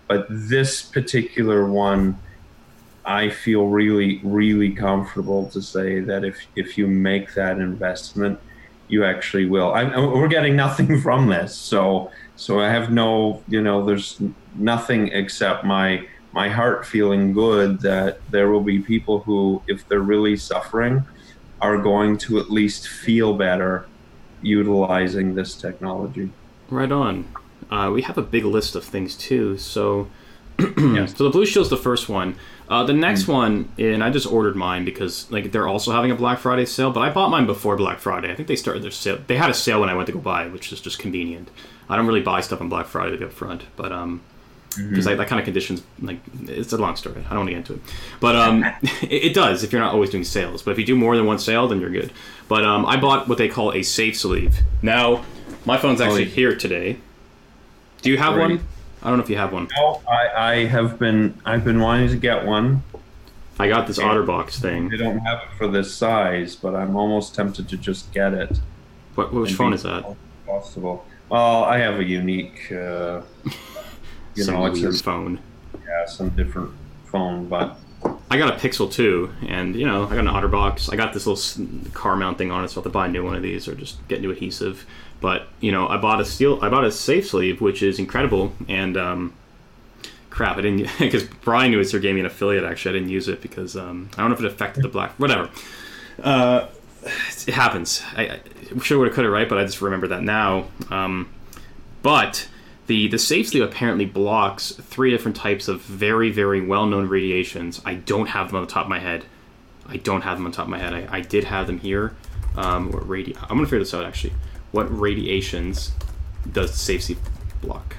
[0.07, 2.17] But this particular one
[3.03, 8.39] i feel really really comfortable to say that if if you make that investment
[8.87, 9.73] you actually will.
[9.73, 14.21] I, we're getting nothing from this so so i have no you know there's
[14.55, 20.01] nothing except my my heart feeling good that there will be people who, if they're
[20.01, 21.05] really suffering,
[21.61, 23.87] are going to at least feel better
[24.41, 26.29] utilizing this technology.
[26.69, 27.25] Right on.
[27.71, 29.57] Uh, we have a big list of things too.
[29.57, 30.09] So,
[30.59, 31.05] yeah.
[31.05, 32.35] so the Blushield's the first one.
[32.67, 33.33] Uh, the next mm.
[33.33, 36.91] one, and I just ordered mine because like they're also having a Black Friday sale,
[36.91, 38.29] but I bought mine before Black Friday.
[38.29, 39.19] I think they started their sale.
[39.25, 41.49] They had a sale when I went to go buy, which is just convenient.
[41.89, 44.21] I don't really buy stuff on Black Friday to be upfront, but um,
[44.75, 45.17] because mm-hmm.
[45.17, 47.23] that kind of conditions like it's a long story.
[47.25, 47.79] I don't want to get into it,
[48.19, 48.63] but um,
[49.01, 50.61] it, it, does if you're not always doing sales.
[50.61, 52.11] But if you do more than one sale, then you're good.
[52.47, 54.59] But um, I bought what they call a safe sleeve.
[54.81, 55.23] Now,
[55.65, 56.97] my phone's actually oh, here today.
[58.01, 58.67] Do you have one?
[59.01, 59.67] I don't know if you have one.
[59.77, 62.83] No, I, I have been I've been wanting to get one.
[63.57, 64.89] I got this OtterBox thing.
[64.89, 68.59] They don't have it for this size, but I'm almost tempted to just get it.
[69.15, 70.03] What which phone is that?
[70.45, 71.05] Possible.
[71.29, 72.71] Well, I have a unique.
[72.71, 73.21] Uh,
[74.35, 75.39] you some know, it's a phone.
[75.85, 76.71] Yeah, some different
[77.05, 77.77] phone, but
[78.29, 80.91] I got a Pixel 2, and you know, I got an OtterBox.
[80.91, 83.09] I got this little car mount thing on it, so I have to buy a
[83.09, 84.85] new one of these or just get new adhesive.
[85.21, 88.53] But you know, I bought a steel, I bought a safe sleeve, which is incredible,
[88.67, 89.33] and um,
[90.29, 92.63] crap, I didn't because Brian knew it, so gave me an affiliate.
[92.63, 95.11] Actually, I didn't use it because um, I don't know if it affected the black,
[95.19, 95.49] whatever.
[96.21, 96.67] Uh,
[97.47, 98.01] it happens.
[98.15, 98.39] I, I
[98.81, 100.67] sure would have could have right, but I just remember that now.
[100.89, 101.29] Um,
[102.01, 102.47] but
[102.87, 107.81] the, the safe sleeve apparently blocks three different types of very, very well known radiations.
[107.85, 109.25] I don't have them on the top of my head.
[109.87, 110.93] I don't have them on top of my head.
[110.93, 112.15] I, I did have them here.
[112.55, 114.33] Um, what radi- I'm to figure this out actually.
[114.71, 115.91] What radiations
[116.51, 117.19] does the safe sleeve
[117.61, 117.97] block?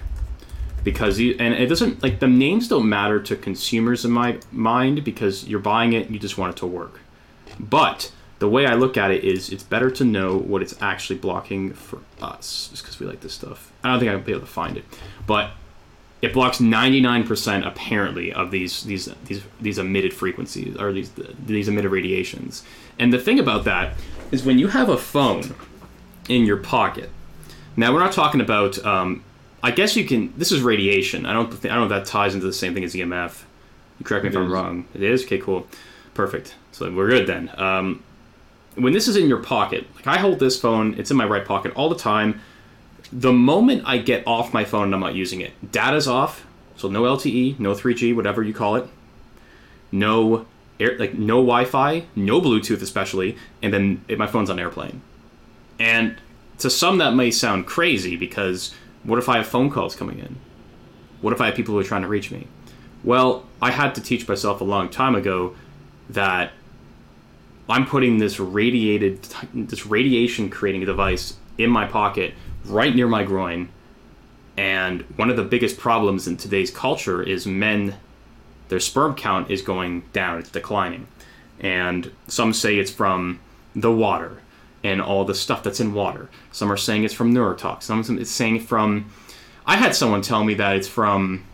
[0.84, 5.02] Because you, and it doesn't like the names don't matter to consumers in my mind
[5.02, 7.00] because you're buying it, you just want it to work.
[7.58, 11.18] But the way I look at it is it's better to know what it's actually
[11.18, 13.72] blocking for us, just because we like this stuff.
[13.82, 14.84] I don't think I'll be able to find it,
[15.26, 15.52] but
[16.22, 21.10] it blocks 99% apparently of these these these these emitted frequencies or these
[21.44, 22.62] these emitted radiations.
[22.98, 23.94] And the thing about that
[24.32, 25.54] is when you have a phone
[26.28, 27.10] in your pocket.
[27.76, 28.84] Now we're not talking about.
[28.84, 29.22] Um,
[29.62, 30.32] I guess you can.
[30.36, 31.26] This is radiation.
[31.26, 31.52] I don't.
[31.52, 33.42] Think, I don't know if that ties into the same thing as EMF.
[33.98, 34.44] You correct me it if is.
[34.44, 34.86] I'm wrong.
[34.94, 35.38] It is okay.
[35.38, 35.66] Cool.
[36.14, 36.54] Perfect.
[36.72, 37.50] So we're good then.
[37.56, 38.02] Um,
[38.76, 41.44] when this is in your pocket, like I hold this phone, it's in my right
[41.44, 42.40] pocket all the time.
[43.12, 46.88] The moment I get off my phone and I'm not using it, data's off, so
[46.88, 48.86] no LTE, no 3G, whatever you call it,
[49.90, 50.46] no
[50.78, 55.00] air, like no Wi-Fi, no Bluetooth especially, and then it, my phone's on airplane.
[55.78, 56.16] And
[56.58, 60.36] to some that may sound crazy because what if I have phone calls coming in?
[61.20, 62.46] What if I have people who are trying to reach me?
[63.04, 65.54] Well, I had to teach myself a long time ago
[66.10, 66.52] that
[67.68, 73.68] I'm putting this radiated, this radiation creating device in my pocket right near my groin.
[74.56, 77.96] And one of the biggest problems in today's culture is men,
[78.68, 81.08] their sperm count is going down, it's declining.
[81.60, 83.40] And some say it's from
[83.74, 84.38] the water
[84.84, 86.30] and all the stuff that's in water.
[86.52, 87.82] Some are saying it's from neurotox.
[87.82, 89.10] Some it's saying from.
[89.66, 91.44] I had someone tell me that it's from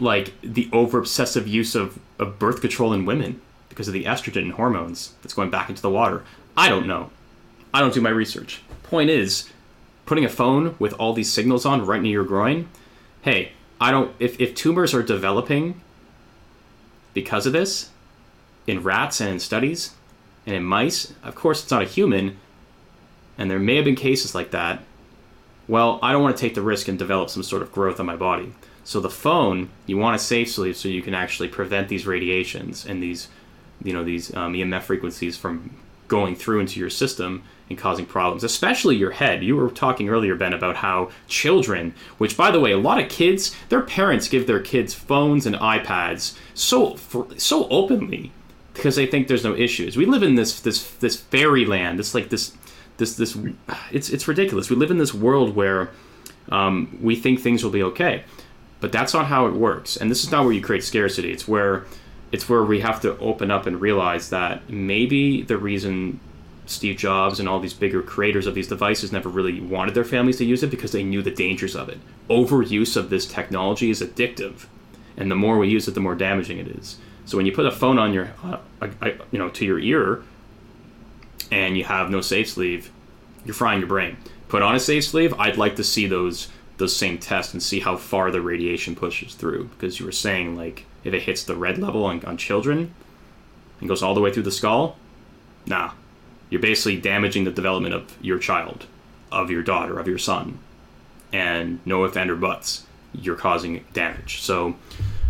[0.00, 3.40] like the over obsessive use of, of birth control in women
[3.74, 6.22] because of the estrogen and hormones that's going back into the water.
[6.56, 7.10] I don't know.
[7.72, 8.62] I don't do my research.
[8.84, 9.50] Point is,
[10.06, 12.68] putting a phone with all these signals on right near your groin,
[13.22, 15.80] hey, I don't if, if tumors are developing
[17.12, 17.90] because of this
[18.66, 19.94] in rats and in studies
[20.46, 22.38] and in mice, of course it's not a human,
[23.36, 24.82] and there may have been cases like that.
[25.66, 28.06] Well, I don't want to take the risk and develop some sort of growth on
[28.06, 28.52] my body.
[28.84, 32.84] So the phone, you want to safe sleeve so you can actually prevent these radiations
[32.84, 33.28] and these
[33.82, 35.76] you know these um, EMF frequencies from
[36.08, 39.42] going through into your system and causing problems, especially your head.
[39.42, 43.08] You were talking earlier, Ben, about how children, which by the way, a lot of
[43.08, 46.96] kids, their parents give their kids phones and iPads so
[47.36, 48.32] so openly
[48.74, 49.96] because they think there's no issues.
[49.96, 52.00] We live in this this this fairyland.
[52.00, 52.52] It's like this
[52.98, 53.36] this this
[53.90, 54.68] it's it's ridiculous.
[54.68, 55.90] We live in this world where
[56.50, 58.24] um, we think things will be okay,
[58.80, 59.96] but that's not how it works.
[59.96, 61.32] And this is not where you create scarcity.
[61.32, 61.86] It's where
[62.34, 66.18] it's where we have to open up and realize that maybe the reason
[66.66, 70.38] Steve Jobs and all these bigger creators of these devices never really wanted their families
[70.38, 71.98] to use it because they knew the dangers of it.
[72.28, 74.66] Overuse of this technology is addictive,
[75.16, 76.96] and the more we use it, the more damaging it is.
[77.24, 78.58] So when you put a phone on your, uh,
[79.30, 80.24] you know, to your ear,
[81.52, 82.90] and you have no safe sleeve,
[83.44, 84.16] you're frying your brain.
[84.48, 85.32] Put on a safe sleeve.
[85.34, 89.34] I'd like to see those those same tests and see how far the radiation pushes
[89.34, 92.94] through because you were saying like if it hits the red level on, on children
[93.80, 94.96] and goes all the way through the skull,
[95.66, 95.92] nah.
[96.50, 98.86] You're basically damaging the development of your child,
[99.32, 100.58] of your daughter, of your son.
[101.32, 104.40] And no if and or buts, you're causing damage.
[104.40, 104.76] So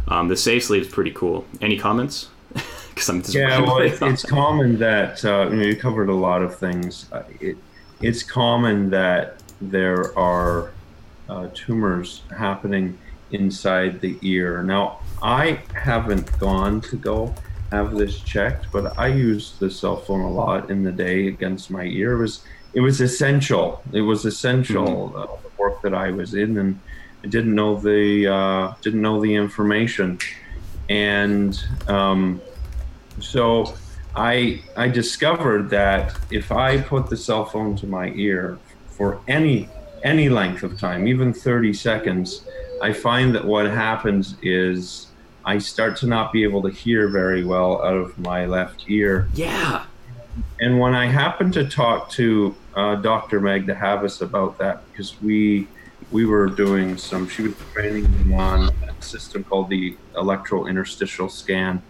[0.07, 1.47] Um, the safe sleeve is pretty cool.
[1.61, 2.29] Any comments?
[2.95, 6.43] Because I'm yeah, well, it's, it's common that uh, you, know, you covered a lot
[6.43, 7.07] of things.
[7.11, 7.57] Uh, it,
[8.01, 10.71] it's common that there are
[11.29, 12.97] uh, tumors happening
[13.35, 14.63] inside the ear.
[14.63, 17.35] Now, I haven't gone to go
[17.71, 21.71] have this checked, but I use the cell phone a lot in the day against
[21.71, 22.13] my ear.
[22.15, 23.83] It was it was essential.
[23.93, 25.17] It was essential mm-hmm.
[25.17, 26.81] uh, the work that I was in, and
[27.25, 30.19] I didn't know the uh, didn't know the information,
[30.89, 31.53] and
[31.89, 32.41] um,
[33.21, 33.75] so
[34.15, 39.69] I I discovered that if I put the cell phone to my ear for any
[40.05, 42.45] any length of time, even 30 seconds,
[42.85, 45.07] I find that what happens is
[45.43, 49.27] I start to not be able to hear very well out of my left ear.
[49.33, 49.87] Yeah.
[50.61, 53.41] And when I happened to talk to uh, Dr.
[53.41, 55.67] Magda Havas about that, because we
[56.11, 61.83] we were doing some, she was training me on a system called the electrointerstitial scan,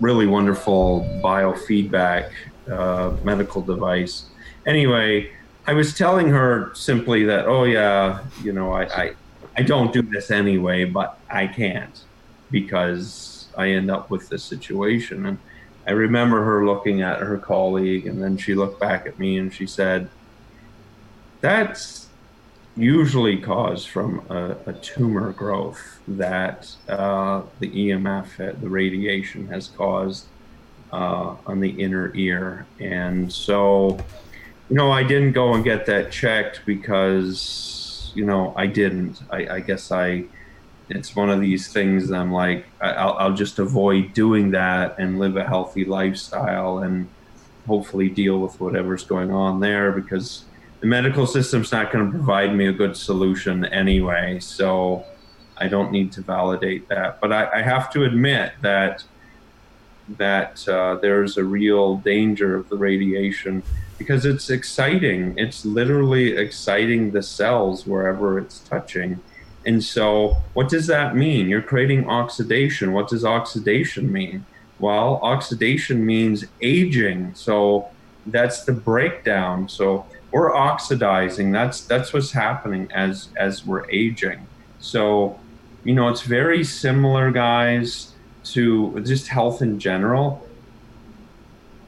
[0.00, 2.32] really wonderful biofeedback
[2.68, 4.24] uh, medical device.
[4.66, 5.30] Anyway,
[5.68, 9.12] I was telling her simply that, oh yeah, you know, I, I,
[9.56, 12.04] I don't do this anyway, but I can't
[12.50, 15.26] because I end up with this situation.
[15.26, 15.38] And
[15.86, 19.52] I remember her looking at her colleague, and then she looked back at me and
[19.52, 20.08] she said,
[21.40, 22.08] "That's
[22.76, 30.26] usually caused from a, a tumor growth that uh, the EMF, the radiation, has caused
[30.92, 33.98] uh, on the inner ear." And so
[34.72, 37.81] you know, I didn't go and get that checked because,
[38.14, 39.20] you know, I didn't.
[39.30, 40.24] I, I guess I,
[40.88, 45.36] it's one of these things I'm like, I'll, I'll just avoid doing that and live
[45.36, 47.08] a healthy lifestyle and
[47.66, 50.44] hopefully deal with whatever's going on there because
[50.80, 54.40] the medical system's not going to provide me a good solution anyway.
[54.40, 55.04] So
[55.56, 57.20] I don't need to validate that.
[57.20, 59.04] But I, I have to admit that
[60.18, 63.62] that uh, there's a real danger of the radiation
[64.02, 65.32] because it's exciting.
[65.36, 69.20] It's literally exciting the cells wherever it's touching.
[69.64, 71.48] And so, what does that mean?
[71.48, 72.92] You're creating oxidation.
[72.92, 74.44] What does oxidation mean?
[74.80, 77.34] Well, oxidation means aging.
[77.34, 77.88] So,
[78.26, 79.68] that's the breakdown.
[79.68, 81.52] So, we're oxidizing.
[81.52, 84.46] That's that's what's happening as as we're aging.
[84.80, 85.38] So,
[85.84, 88.12] you know, it's very similar, guys,
[88.44, 90.44] to just health in general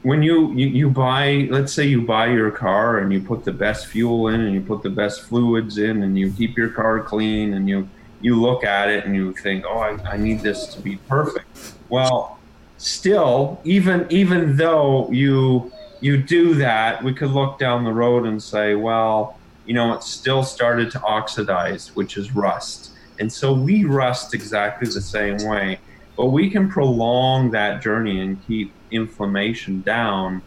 [0.04, 3.52] when you, you you buy let's say you buy your car and you put the
[3.52, 7.00] best fuel in and you put the best fluids in and you keep your car
[7.00, 7.88] clean and you
[8.20, 11.74] you look at it and you think oh I, I need this to be perfect.
[11.88, 12.38] Well
[12.76, 18.42] still even even though you you do that we could look down the road and
[18.42, 22.90] say well you know it still started to oxidize which is rust.
[23.20, 25.78] And so we rust exactly the same way
[26.14, 30.42] but we can prolong that journey and keep inflammation down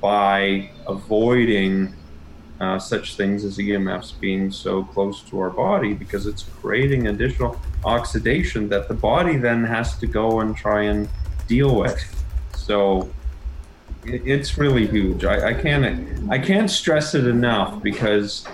[0.00, 1.94] by avoiding
[2.60, 7.60] uh, such things as EMFs being so close to our body because it's creating additional
[7.84, 11.08] oxidation that the body then has to go and try and
[11.46, 12.02] deal with.
[12.54, 13.10] So
[14.04, 15.24] it's really huge.
[15.24, 18.46] I, I can't I can't stress it enough because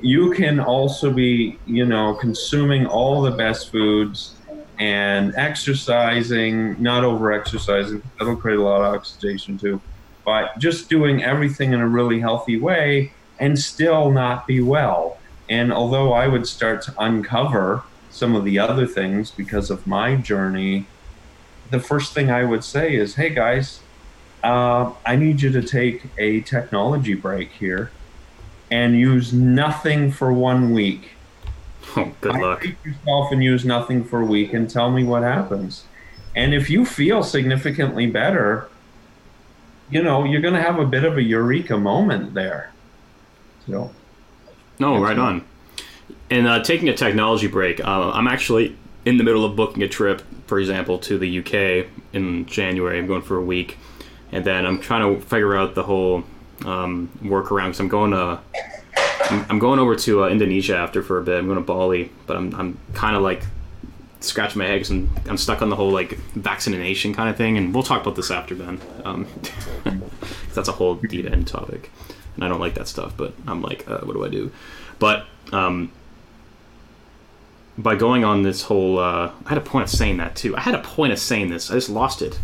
[0.00, 4.35] you can also be you know consuming all the best foods
[4.78, 9.80] and exercising, not over exercising, that'll create a lot of oxidation too,
[10.24, 15.18] but just doing everything in a really healthy way and still not be well.
[15.48, 20.16] And although I would start to uncover some of the other things because of my
[20.16, 20.86] journey,
[21.70, 23.80] the first thing I would say is, hey guys,
[24.42, 27.90] uh, I need you to take a technology break here
[28.70, 31.10] and use nothing for one week
[31.96, 32.64] Oh, good luck.
[32.84, 35.84] yourself and use nothing for a week and tell me what happens.
[36.34, 38.68] And if you feel significantly better,
[39.90, 42.72] you know, you're going to have a bit of a eureka moment there.
[43.66, 43.90] So,
[44.78, 45.44] no, right on.
[46.28, 49.88] And uh, taking a technology break, uh, I'm actually in the middle of booking a
[49.88, 52.98] trip, for example, to the UK in January.
[52.98, 53.78] I'm going for a week.
[54.32, 56.24] And then I'm trying to figure out the whole
[56.64, 58.40] um, workaround because I'm going to
[59.30, 61.38] I'm, going over to uh, Indonesia after for a bit.
[61.38, 63.42] I'm going to Bali, but I'm, I'm kind of like
[64.20, 67.56] scratching my head because I'm, I'm stuck on the whole like vaccination kind of thing.
[67.58, 68.80] And we'll talk about this after, Ben.
[69.04, 69.26] Um,
[70.54, 71.90] that's a whole deep end topic.
[72.34, 74.52] And I don't like that stuff, but I'm like, uh, what do I do?
[74.98, 75.92] But um,
[77.78, 80.56] by going on this whole, uh, I had a point of saying that too.
[80.56, 81.70] I had a point of saying this.
[81.70, 82.38] I just lost it.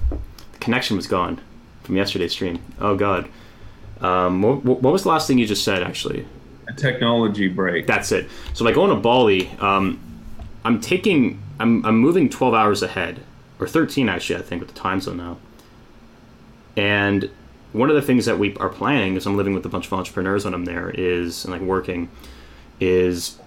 [0.53, 1.41] The connection was gone
[1.83, 2.61] from yesterday's stream.
[2.81, 3.29] Oh God.
[4.01, 5.83] Um, what, what was the last thing you just said?
[5.83, 6.27] Actually,
[6.69, 7.87] a technology break.
[7.87, 8.29] That's it.
[8.55, 10.01] So like going to Bali, um,
[10.65, 13.21] I'm taking I'm I'm moving 12 hours ahead,
[13.59, 15.39] or 13 actually, I think, with the time zone now.
[16.77, 17.31] And
[17.73, 19.93] one of the things that we are planning, is I'm living with a bunch of
[19.93, 22.11] entrepreneurs when I'm there, is and like working,
[22.81, 23.39] is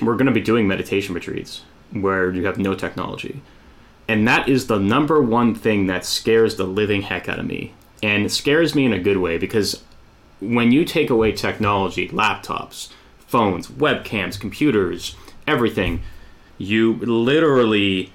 [0.00, 3.42] we're going to be doing meditation retreats where you have no technology.
[4.08, 7.74] And that is the number one thing that scares the living heck out of me.
[8.02, 9.82] And it scares me in a good way because
[10.40, 15.16] when you take away technology, laptops, phones, webcams, computers,
[15.46, 16.02] everything,
[16.58, 18.12] you literally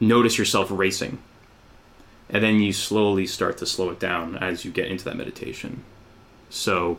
[0.00, 1.18] notice yourself racing.
[2.30, 5.82] And then you slowly start to slow it down as you get into that meditation.
[6.50, 6.98] So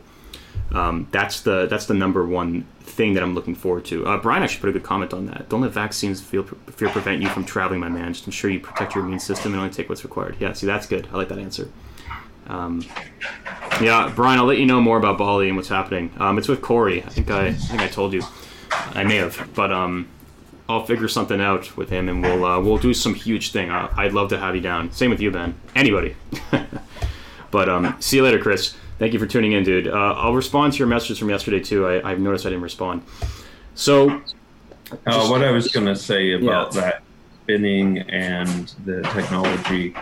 [0.72, 4.06] um, that's the that's the number one thing that I'm looking forward to.
[4.06, 5.48] Uh, Brian actually put a good comment on that.
[5.48, 8.12] Don't let vaccines feel, fear prevent you from traveling, my man.
[8.12, 10.36] Just ensure you protect your immune system and only take what's required.
[10.40, 11.08] Yeah, see, that's good.
[11.12, 11.68] I like that answer.
[12.46, 12.84] Um,
[13.80, 16.10] yeah, Brian, I'll let you know more about Bali and what's happening.
[16.18, 17.02] Um, it's with Corey.
[17.02, 18.22] I think I, I think I told you.
[18.72, 20.08] I may have, but um,
[20.68, 23.70] I'll figure something out with him, and we'll uh, we'll do some huge thing.
[23.70, 24.92] I, I'd love to have you down.
[24.92, 25.54] Same with you, Ben.
[25.74, 26.16] Anybody.
[27.50, 28.76] but um, see you later, Chris.
[28.98, 29.88] Thank you for tuning in, dude.
[29.88, 31.88] Uh, I'll respond to your messages from yesterday too.
[31.88, 33.02] I, have noticed I didn't respond.
[33.74, 34.20] So,
[35.06, 36.80] uh, what I was going to say about yeah.
[36.80, 37.02] that
[37.42, 39.94] spinning and the technology,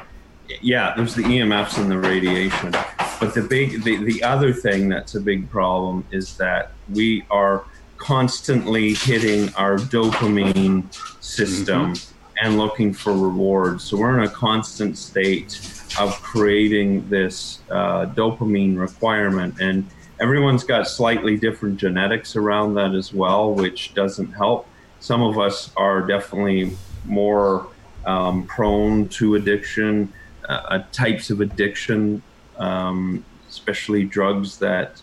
[0.61, 2.72] yeah, there's the EMFs and the radiation,
[3.20, 7.64] but the big, the, the other thing that's a big problem is that we are
[7.99, 10.84] constantly hitting our dopamine
[11.22, 12.46] system mm-hmm.
[12.46, 13.84] and looking for rewards.
[13.84, 15.61] So we're in a constant state
[15.99, 19.61] of creating this uh, dopamine requirement.
[19.61, 19.86] And
[20.20, 24.66] everyone's got slightly different genetics around that as well, which doesn't help.
[25.01, 27.68] Some of us are definitely more
[28.07, 30.12] um, prone to addiction,
[30.49, 32.22] uh types of addiction,
[32.59, 35.03] um, especially drugs that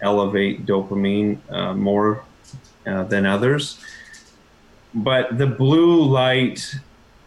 [0.00, 2.24] elevate dopamine uh, more
[2.86, 3.78] uh, than others.
[4.94, 6.74] But the blue light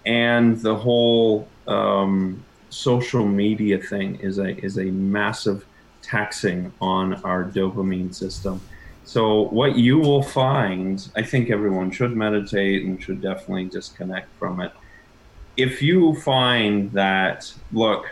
[0.05, 5.65] and the whole um, social media thing is a is a massive
[6.01, 8.61] taxing on our dopamine system.
[9.05, 14.59] So what you will find, I think everyone should meditate and should definitely disconnect from
[14.61, 14.71] it.
[15.57, 18.11] If you find that, look,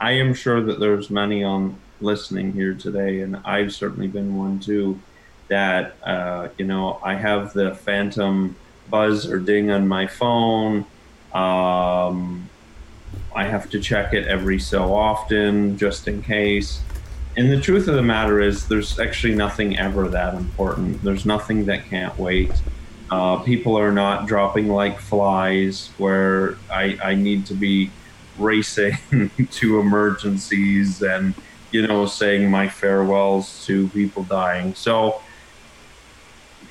[0.00, 4.60] I am sure that there's many on listening here today, and I've certainly been one
[4.60, 5.00] too.
[5.48, 8.56] That uh, you know, I have the phantom
[8.90, 10.84] buzz or ding on my phone.
[11.32, 12.48] Um,
[13.34, 16.80] I have to check it every so often just in case.
[17.36, 21.02] And the truth of the matter is, there's actually nothing ever that important.
[21.02, 22.50] There's nothing that can't wait.
[23.10, 27.90] Uh, people are not dropping like flies where I, I need to be
[28.38, 28.98] racing
[29.50, 31.34] to emergencies and,
[31.70, 34.74] you know, saying my farewells to people dying.
[34.74, 35.20] So,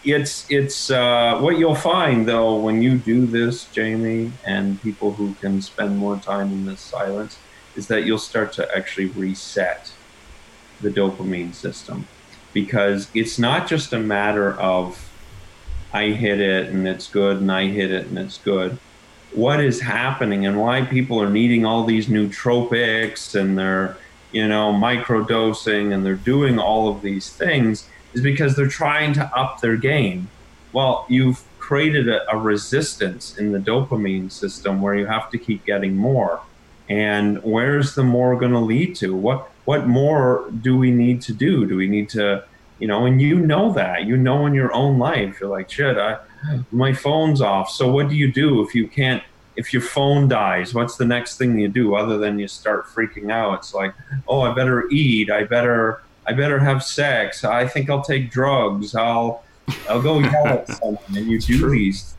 [0.06, 5.34] it's it's uh, what you'll find though when you do this, Jamie, and people who
[5.36, 7.40] can spend more time in this silence,
[7.76, 9.92] is that you'll start to actually reset
[10.82, 12.08] the dopamine system
[12.54, 15.12] because it's not just a matter of
[15.96, 18.78] I hit it and it's good and I hit it and it's good.
[19.32, 23.96] What is happening and why people are needing all these nootropics and they're
[24.34, 29.24] you know microdosing and they're doing all of these things is because they're trying to
[29.34, 30.28] up their game.
[30.74, 35.66] Well, you've created a, a resistance in the dopamine system where you have to keep
[35.66, 36.42] getting more.
[36.90, 39.16] And where's the more going to lead to?
[39.16, 41.66] What what more do we need to do?
[41.66, 42.44] Do we need to,
[42.80, 43.06] you know?
[43.06, 46.20] And you know that you know in your own life, you're like, shit, I,
[46.72, 47.70] my phone's off.
[47.70, 49.24] So what do you do if you can't?
[49.56, 53.32] If your phone dies, what's the next thing you do other than you start freaking
[53.32, 53.60] out?
[53.60, 53.94] It's like,
[54.28, 55.32] oh, I better eat.
[55.32, 57.44] I better I better have sex.
[57.44, 58.96] I think I'll take drugs.
[58.96, 59.44] I'll
[59.90, 61.00] I'll go yell at someone.
[61.16, 61.72] And you do true.
[61.72, 62.16] these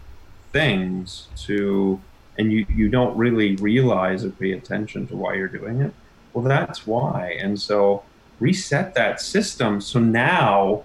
[0.52, 2.00] things to,
[2.38, 5.92] and you you don't really realize or pay attention to why you're doing it.
[6.32, 7.36] Well, that's why.
[7.40, 8.02] And so
[8.40, 9.80] reset that system.
[9.80, 10.84] So now,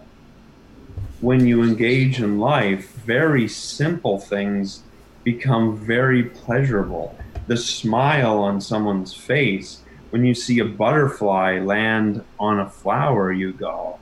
[1.20, 4.84] when you engage in life, very simple things
[5.24, 7.16] become very pleasurable.
[7.48, 9.82] The smile on someone's face
[10.12, 13.98] when you see a butterfly land on a flower, you go,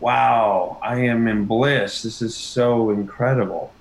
[0.00, 2.02] wow, I am in bliss.
[2.02, 3.72] This is so incredible.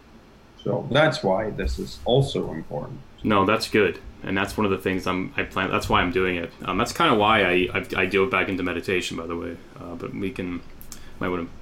[0.63, 2.99] So that's why this is also important.
[3.23, 3.99] No, that's good.
[4.23, 5.69] And that's one of the things I'm, I plan.
[5.69, 6.51] That's why I'm doing it.
[6.63, 9.57] Um, that's kind of why I, I, I dove back into meditation, by the way.
[9.79, 10.61] Uh, but we can,
[11.19, 11.53] might want to,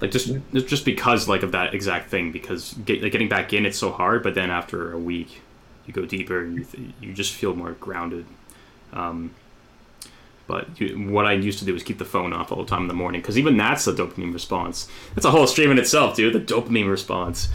[0.00, 2.30] like just just because like of that exact thing.
[2.30, 4.22] Because get, like, getting back in, it's so hard.
[4.22, 5.40] But then after a week,
[5.86, 6.66] you go deeper and you,
[7.00, 8.26] you just feel more grounded
[8.92, 9.30] um,
[10.46, 12.82] But you, what I used to do is keep the phone off all the time
[12.82, 14.88] in the morning because even that's a dopamine response.
[15.14, 16.32] That's a whole stream in itself, dude.
[16.34, 17.48] The dopamine response.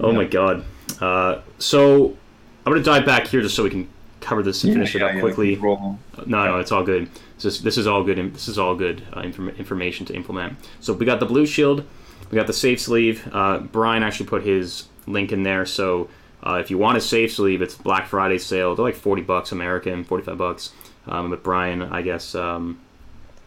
[0.00, 0.16] Oh Yeah.
[0.16, 0.64] my god.
[1.00, 2.16] Uh, so
[2.64, 3.88] I'm gonna dive back here just so we can
[4.22, 5.56] cover this and finish it up yeah, quickly.
[5.56, 7.08] No, no, it's all good.
[7.36, 8.18] This is, this is all good.
[8.32, 10.56] This is all good uh, inform- information to implement.
[10.80, 11.84] So we got the Blushield,
[12.30, 13.28] we got the safe sleeve.
[13.32, 15.66] Uh, Brian actually put his link in there.
[15.66, 16.08] So
[16.42, 18.74] uh, if you want a safe sleeve, it's Black Friday sale.
[18.74, 20.72] They're like forty bucks American, forty five bucks.
[21.06, 22.80] Um, but Brian, I guess, um,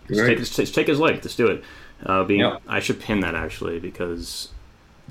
[0.08, 1.22] just take, just take his link.
[1.24, 1.64] Just do it.
[2.06, 2.62] Uh, being, Yep.
[2.68, 4.50] I should pin that actually because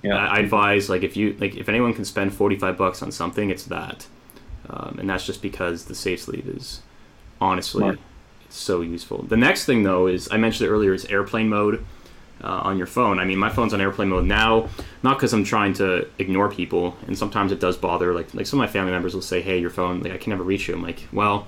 [0.03, 0.17] Yeah.
[0.17, 3.11] I, I advise like if you like if anyone can spend forty five bucks on
[3.11, 4.07] something, it's that,
[4.69, 6.83] um, and that's just because the safe sleeve is
[7.41, 7.99] honestly Smart.
[8.49, 9.23] so useful.
[9.23, 11.85] The next thing though is I mentioned it earlier is airplane mode
[12.43, 13.19] uh, on your phone.
[13.19, 14.69] I mean, my phone's on airplane mode now,
[15.03, 18.13] not because I'm trying to ignore people, and sometimes it does bother.
[18.13, 20.31] Like like some of my family members will say, "Hey, your phone, like I can
[20.31, 21.47] never reach you." I'm like, well,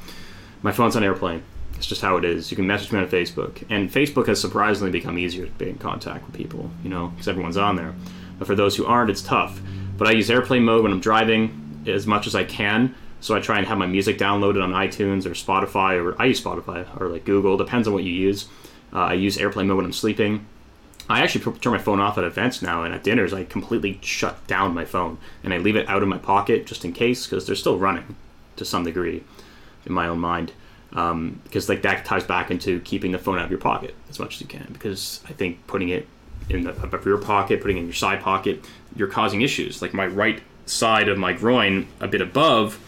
[0.62, 1.42] my phone's on airplane.
[1.76, 2.50] It's just how it is.
[2.50, 5.76] You can message me on Facebook, and Facebook has surprisingly become easier to be in
[5.76, 6.70] contact with people.
[6.82, 7.94] You know, because everyone's on there.
[8.38, 9.60] But for those who aren't, it's tough.
[9.98, 12.94] But I use airplane mode when I'm driving as much as I can.
[13.20, 16.40] So I try and have my music downloaded on iTunes or Spotify, or I use
[16.40, 17.56] Spotify or like Google.
[17.56, 18.48] Depends on what you use.
[18.92, 20.46] Uh, I use airplane mode when I'm sleeping.
[21.08, 24.44] I actually turn my phone off at events now, and at dinners I completely shut
[24.46, 27.46] down my phone and I leave it out of my pocket just in case because
[27.46, 28.16] they're still running
[28.56, 29.22] to some degree
[29.84, 30.52] in my own mind.
[30.92, 34.18] Um, because like that ties back into keeping the phone out of your pocket as
[34.18, 34.68] much as you can.
[34.72, 36.08] Because I think putting it
[36.48, 38.64] in the of your pocket, putting it in your side pocket,
[38.94, 39.82] you're causing issues.
[39.82, 42.80] Like my right side of my groin, a bit above,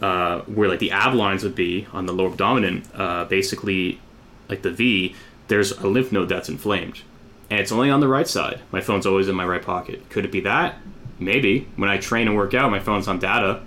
[0.00, 4.00] uh, where like the ab lines would be on the lower abdomen, uh, basically
[4.48, 5.14] like the V,
[5.48, 7.02] there's a lymph node that's inflamed.
[7.50, 8.60] And it's only on the right side.
[8.72, 10.08] My phone's always in my right pocket.
[10.10, 10.76] Could it be that?
[11.18, 11.68] Maybe.
[11.76, 13.62] When I train and work out, my phone's on data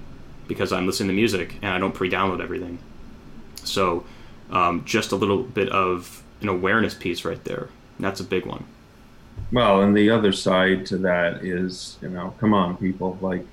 [0.47, 2.79] because I'm listening to music and I don't pre download everything.
[3.63, 4.05] So,
[4.51, 7.69] um, just a little bit of an awareness piece right there.
[7.99, 8.65] That's a big one.
[9.51, 13.17] Well, and the other side to that is, you know, come on, people.
[13.21, 13.45] Like,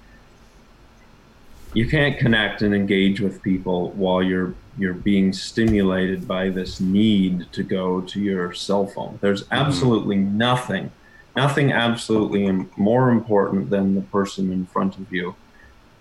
[1.74, 7.50] you can't connect and engage with people while you're you're being stimulated by this need
[7.50, 9.18] to go to your cell phone.
[9.22, 9.54] There's mm-hmm.
[9.54, 10.90] absolutely nothing,
[11.34, 15.34] nothing absolutely more important than the person in front of you,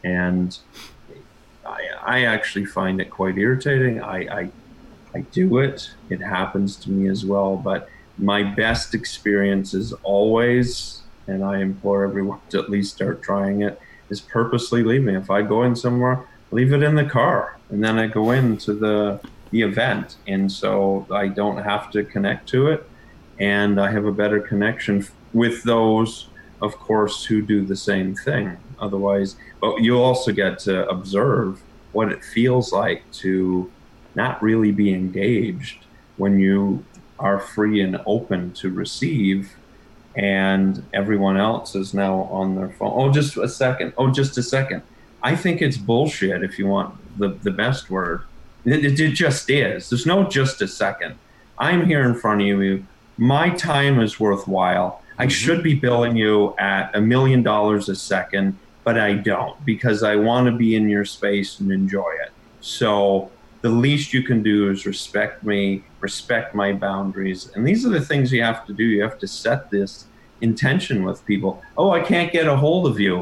[0.03, 0.57] and
[1.65, 4.01] I, I actually find it quite irritating.
[4.01, 4.49] I, I
[5.15, 5.91] I do it.
[6.09, 12.03] It happens to me as well, but my best experience is always, and I implore
[12.03, 13.79] everyone to at least start trying it,
[14.09, 15.15] is purposely leaving.
[15.15, 18.73] If I go in somewhere, leave it in the car, and then I go into
[18.73, 19.19] the
[19.51, 22.89] the event, and so I don't have to connect to it,
[23.39, 26.27] and I have a better connection with those,
[26.61, 28.57] of course, who do the same thing.
[28.79, 31.61] Otherwise, but you also get to observe
[31.93, 33.71] what it feels like to
[34.15, 35.85] not really be engaged
[36.17, 36.83] when you
[37.19, 39.55] are free and open to receive
[40.15, 42.93] and everyone else is now on their phone.
[42.95, 43.93] Oh just a second.
[43.97, 44.81] Oh just a second.
[45.23, 48.23] I think it's bullshit if you want the, the best word.
[48.63, 49.89] It, it, it just is.
[49.89, 51.15] There's no just a second.
[51.57, 52.85] I'm here in front of you.
[53.17, 55.01] My time is worthwhile.
[55.17, 55.29] I mm-hmm.
[55.29, 60.15] should be billing you at a million dollars a second but i don't because i
[60.15, 62.31] want to be in your space and enjoy it.
[62.61, 67.41] So the least you can do is respect me, respect my boundaries.
[67.55, 68.83] And these are the things you have to do.
[68.83, 70.05] You have to set this
[70.41, 71.51] intention with people.
[71.77, 73.15] Oh, I can't get a hold of you.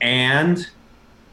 [0.00, 0.56] And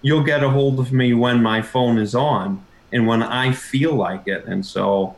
[0.01, 2.47] you'll get a hold of me when my phone is on
[2.91, 4.43] and when I feel like it.
[4.45, 5.15] And so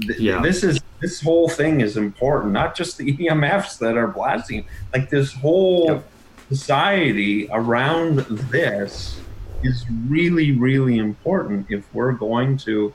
[0.00, 0.40] th- Yeah.
[0.42, 5.10] this is this whole thing is important, not just the EMFs that are blasting, like
[5.10, 6.04] this whole Yep.
[6.48, 8.16] society around
[8.50, 9.20] this
[9.62, 12.92] is really really important if we're going to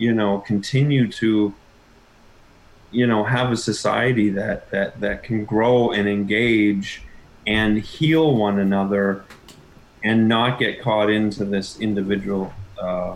[0.00, 1.54] you know continue to
[2.90, 7.02] you know have a society that that that can grow and engage
[7.46, 9.24] and heal one another
[10.02, 13.14] and not get caught into this individual uh,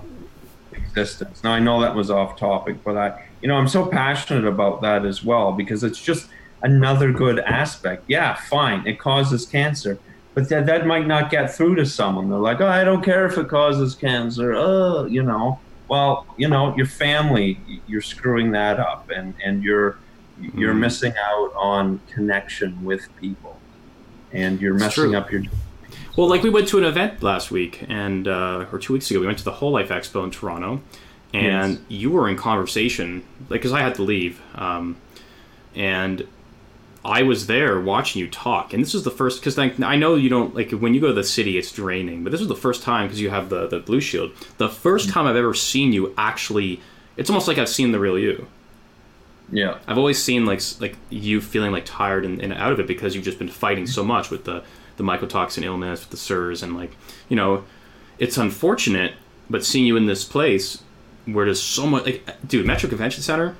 [0.72, 4.46] existence now i know that was off topic but i you know i'm so passionate
[4.46, 6.28] about that as well because it's just
[6.62, 9.98] another good aspect yeah fine it causes cancer
[10.34, 12.28] but that, that might not get through to someone.
[12.28, 14.52] They're like, oh, I don't care if it causes cancer.
[14.52, 19.96] Oh, you know, well, you know, your family, you're screwing that up, and and you're
[20.56, 20.78] you're Mhm.
[20.80, 23.58] missing out on connection with people,
[24.32, 25.16] and you're It's messing true.
[25.16, 25.42] up your.
[26.16, 29.20] Well, like we went to an event last week, and uh, or two weeks ago,
[29.20, 30.80] we went to the Whole Life Expo in Toronto,
[31.32, 31.80] and Yes.
[31.88, 34.96] you were in conversation, like because I had to leave, um,
[35.74, 36.26] and
[37.04, 40.28] I was there watching you talk, and this was the first because I know you
[40.28, 42.82] don't like when you go to the city, it's draining, but this was the first
[42.82, 46.80] time because you have the the Blushield, the first time I've ever seen you actually
[47.16, 48.46] it's almost like I've seen the real you.
[49.52, 49.78] Yeah.
[49.86, 53.14] I've always seen like like you feeling like tired and, and out of it because
[53.14, 54.64] you've just been fighting so much with the
[54.96, 56.96] the mycotoxin illness, with the CIRS, and like
[57.28, 57.64] you know,
[58.18, 59.14] it's unfortunate,
[59.50, 60.82] but seeing you in this place
[61.26, 63.56] where there's so much like, dude, Metro Convention Center.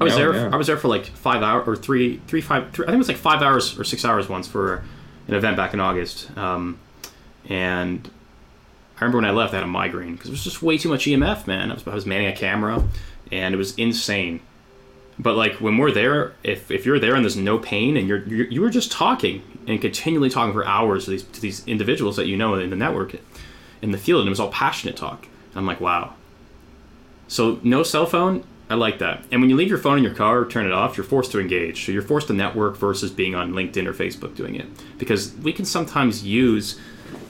[0.00, 0.34] I was Oh, there.
[0.34, 0.50] yeah.
[0.52, 2.70] I was there for like five hours or three, three, five.
[2.72, 4.84] Three, I think it was like five hours or six hours once for
[5.28, 6.36] an event back in August.
[6.36, 6.78] Um,
[7.48, 8.08] and
[8.98, 10.88] I remember when I left, I had a migraine because it was just way too
[10.88, 11.70] much EMF, man.
[11.70, 12.84] I was, I was manning a camera,
[13.32, 14.40] and it was insane.
[15.18, 18.22] But like when we're there, if, if you're there and there's no pain and you're,
[18.28, 22.16] you're you were just talking and continually talking for hours to these to these individuals
[22.16, 23.16] that you know in the network,
[23.80, 25.26] in the field, and it was all passionate talk.
[25.54, 26.12] I'm like, wow.
[27.28, 29.22] So no cell phone, I like that.
[29.30, 31.30] And when you leave your phone in your car or turn it off, you're forced
[31.32, 31.86] to engage.
[31.86, 34.66] So you're forced to network versus being on LinkedIn or Facebook doing it.
[34.98, 36.78] Because we can sometimes use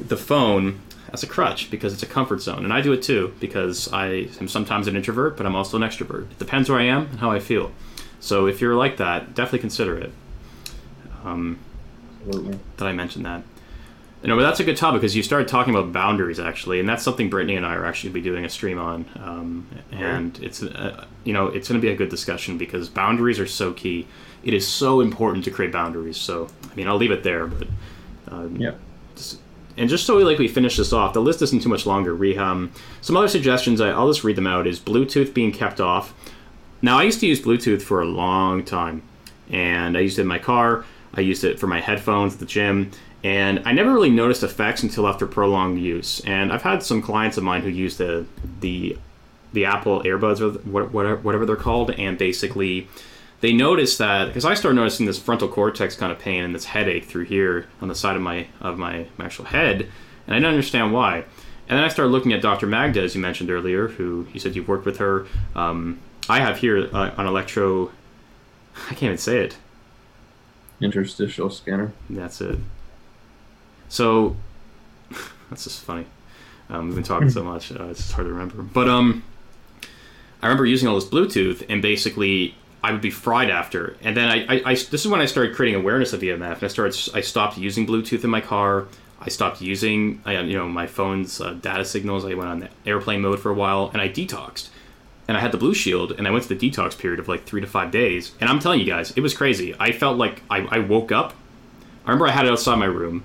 [0.00, 0.80] the phone
[1.12, 2.64] as a crutch because it's a comfort zone.
[2.64, 5.82] And I do it too because I am sometimes an introvert, but I'm also an
[5.82, 6.30] extrovert.
[6.30, 7.70] It depends where I am and how I feel.
[8.18, 10.12] So if you're like that, definitely consider it.
[11.24, 11.58] Um,
[12.26, 12.58] Absolutely.
[12.78, 13.42] that I mentioned that.
[14.26, 16.88] You know, but that's a good topic because you started talking about boundaries actually, and
[16.88, 19.04] that's something Brittany and I are actually be doing a stream on.
[19.22, 23.38] Um, and it's uh, you know it's going to be a good discussion because boundaries
[23.38, 24.08] are so key.
[24.42, 26.16] It is so important to create boundaries.
[26.16, 27.68] So I mean, I'll leave it there, but
[28.26, 28.72] um, Yeah.
[29.76, 32.16] and just so we like we finish this off, the list isn't too much longer.
[32.16, 32.72] We um
[33.02, 33.80] some other suggestions.
[33.80, 34.66] I, I'll just read them out.
[34.66, 36.12] Is Bluetooth being kept off?
[36.82, 39.02] Now I used to use Bluetooth for a long time,
[39.50, 40.84] and I used it in my car.
[41.14, 42.90] I used it for my headphones at the gym,
[43.26, 46.20] and I never really noticed effects until after prolonged use.
[46.20, 48.24] And I've had some clients of mine who use the
[48.60, 48.96] the
[49.52, 52.86] the Apple earbuds or whatever whatever they're called, and basically
[53.40, 56.66] they noticed that because I started noticing this frontal cortex kind of pain and this
[56.66, 59.90] headache through here on the side of my of my, my actual head,
[60.26, 61.24] and I didn't understand why.
[61.68, 62.68] And then I started looking at Dr.
[62.68, 65.26] Magda, as you mentioned earlier, who you said you've worked with her.
[65.56, 65.98] Um,
[66.28, 67.90] I have here uh, on electro.
[68.88, 69.56] I can't even say it.
[70.80, 71.90] Interstitial scanner.
[72.08, 72.60] That's it.
[73.88, 74.36] So
[75.50, 76.06] that's just funny.
[76.68, 78.62] Um, we've been talking so much, uh, it's hard to remember.
[78.62, 79.22] But um,
[80.42, 83.96] I remember using all this Bluetooth, and basically I would be fried after.
[84.02, 86.64] And then I, I, I this is when I started creating awareness of EMF, and
[86.64, 88.86] I started I stopped using Bluetooth in my car.
[89.20, 92.24] I stopped using I, you know my phone's uh, data signals.
[92.24, 94.68] I went on airplane mode for a while, and I detoxed.
[95.28, 97.60] And I had the Blushield, and I went to the detox period of like three
[97.60, 98.30] to five days.
[98.40, 99.74] And I'm telling you guys, it was crazy.
[99.80, 101.32] I felt like I, I woke up.
[102.04, 103.24] I remember I had it outside my room,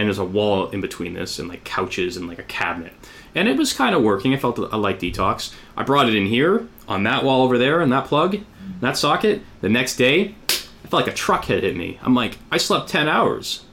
[0.00, 2.94] and there's a wall in between this, and like couches and like a cabinet.
[3.34, 4.32] And it was kind of working.
[4.32, 5.54] I felt a light detox.
[5.76, 8.38] I brought it in here on that wall over there, and that plug,
[8.80, 9.42] that socket.
[9.60, 11.98] The next day, I felt like a truck had hit me.
[12.02, 13.64] I'm like, I slept 10 hours.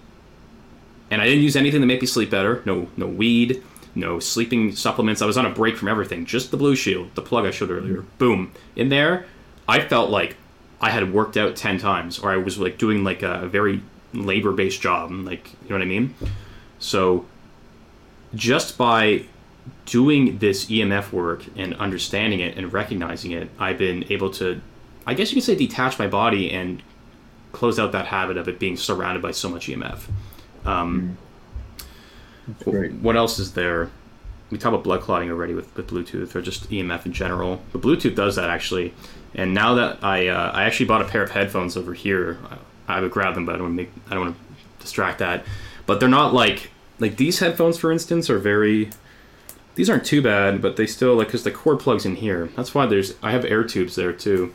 [1.09, 2.61] And I didn't use anything to make me sleep better.
[2.65, 3.63] No, no weed,
[3.95, 5.21] no sleeping supplements.
[5.21, 6.25] I was on a break from everything.
[6.25, 8.01] Just the Blushield, the plug I showed earlier.
[8.17, 8.51] Boom.
[8.75, 9.25] In there,
[9.65, 10.35] I felt like
[10.81, 13.81] I had worked out 10 times, or I was like doing like a very
[14.13, 15.11] labor based job.
[15.11, 16.15] Like, you know what I mean?
[16.79, 17.25] So,
[18.35, 19.25] just by
[19.85, 24.61] doing this EMF work and understanding it and recognizing it, I've been able to,
[25.05, 26.81] I guess you could say, detach my body and
[27.51, 30.01] close out that habit of it being surrounded by so much EMF.
[30.65, 31.17] Um,
[32.63, 32.93] great.
[32.93, 33.89] what else is there?
[34.51, 37.61] We talked about blood clotting already with, with Bluetooth or just EMF in general.
[37.71, 38.93] But Bluetooth does that actually.
[39.33, 42.37] And now that I uh, I actually bought a pair of headphones over here,
[42.87, 44.83] I, I would grab them, but I don't want to make I don't want to
[44.83, 45.45] distract that.
[45.85, 48.89] But they're not like like these headphones, for instance, are very.
[49.75, 52.47] These aren't too bad, but they still like because the cord plugs in here.
[52.55, 54.53] That's why there's I have air tubes there too,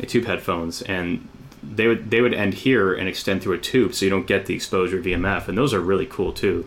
[0.00, 1.28] a tube headphones, and
[1.62, 4.46] they would they would end here and extend through a tube, so you don't get
[4.46, 6.66] the exposure VMF, and those are really cool too.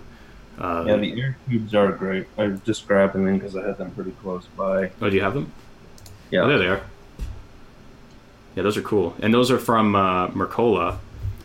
[0.57, 2.27] Uh, Yeah, the ear tubes are great.
[2.37, 4.91] I'm just grabbing them in because I had them pretty close by.
[5.01, 5.51] Oh, do you have them?
[6.31, 6.41] Yeah.
[6.43, 6.81] Oh, there they are.
[8.59, 10.97] Yeah, those are cool, and those are from uh, Mercola.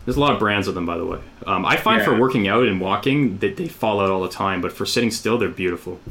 [0.03, 1.19] There's a lot of brands of them, by the way.
[1.47, 4.59] Um, I find for working out and walking that they fall out all the time,
[4.59, 6.01] but for sitting still, they're beautiful.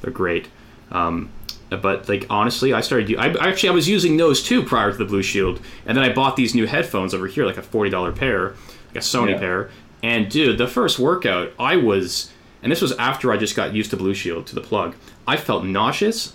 [0.00, 0.48] They're great.
[0.90, 1.28] Um,
[1.68, 3.14] but like honestly, I started.
[3.18, 6.36] I actually I was using those too prior to the Blushield, and then I bought
[6.36, 8.54] these new headphones over here, like a forty dollar pair,
[8.88, 9.38] like a Sony Yeah.
[9.40, 9.70] pair.
[10.02, 12.32] And dude, the first workout, I was,
[12.62, 14.94] and this was after I just got used to Blushield to the plug.
[15.28, 16.32] I felt nauseous.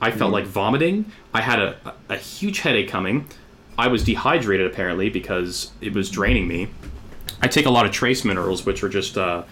[0.00, 1.12] I felt like vomiting.
[1.32, 3.26] I had a, a, huge headache coming.
[3.78, 6.68] I was dehydrated apparently because it was draining me.
[7.40, 9.44] I take a lot of trace minerals, which are just uh,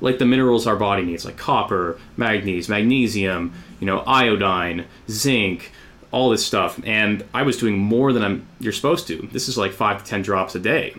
[0.00, 5.72] like the minerals our body needs, like copper, manganese, magnesium, you know, iodine, zinc,
[6.10, 6.80] all this stuff.
[6.84, 9.28] And I was doing more than I'm you're supposed to.
[9.32, 10.94] This is like five to ten drops a day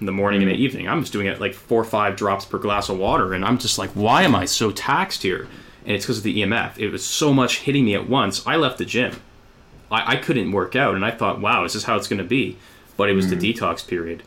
[0.00, 0.88] in the morning and the evening.
[0.88, 3.58] I'm just doing it like four or five drops per glass of water, and I'm
[3.58, 5.46] just like, why am I so taxed here?
[5.88, 6.78] and it's because of the EMF.
[6.78, 8.46] It was so much hitting me at once.
[8.46, 9.22] I left the gym.
[9.90, 12.24] I, I couldn't work out, and I thought, wow, is this how it's going to
[12.24, 12.56] be?
[12.96, 13.38] But it was mm.
[13.38, 14.22] the detox period,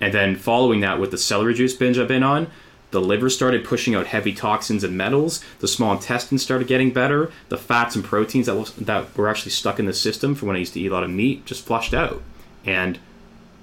[0.00, 2.50] and then following that with the celery juice binge I've been on,
[2.90, 5.44] the liver started pushing out heavy toxins and metals.
[5.58, 7.30] The small intestine started getting better.
[7.48, 10.56] The fats and proteins that was, that were actually stuck in the system from when
[10.56, 12.22] I used to eat a lot of meat just flushed out,
[12.64, 12.98] and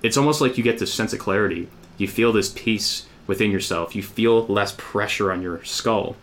[0.02, 1.70] it's almost like you get this sense of clarity.
[1.98, 3.96] You feel this peace within yourself.
[3.96, 6.16] You feel less pressure on your skull.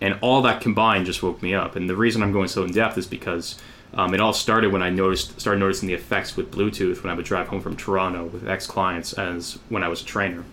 [0.00, 1.76] And all that combined just woke me up.
[1.76, 3.58] And the reason I'm going so in depth is because
[3.94, 7.14] um, it all started when I noticed started noticing the effects with Bluetooth when I
[7.14, 10.44] would drive home from Toronto with ex clients as when I was a trainer,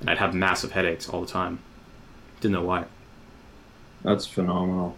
[0.00, 1.60] and I'd have massive headaches all the time.
[2.40, 2.84] Didn't know why.
[4.02, 4.96] That's phenomenal.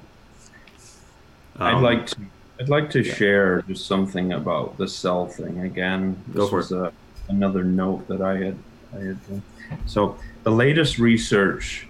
[1.59, 2.21] Um, I'd like to
[2.59, 3.15] I'd like to yeah.
[3.15, 6.21] share just something about the cell thing again.
[6.29, 6.93] This Go for was a,
[7.29, 8.59] another note that I had
[8.95, 9.43] I had done.
[9.87, 11.87] So the latest research,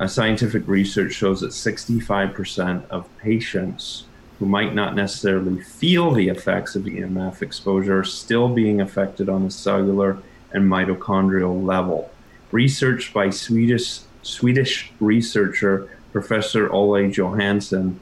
[0.00, 4.04] uh, scientific research shows that 65% of patients
[4.40, 9.44] who might not necessarily feel the effects of EMF exposure are still being affected on
[9.44, 10.16] a cellular
[10.52, 12.10] and mitochondrial level.
[12.50, 18.00] Research by Swedish Swedish researcher Professor Ole Johansson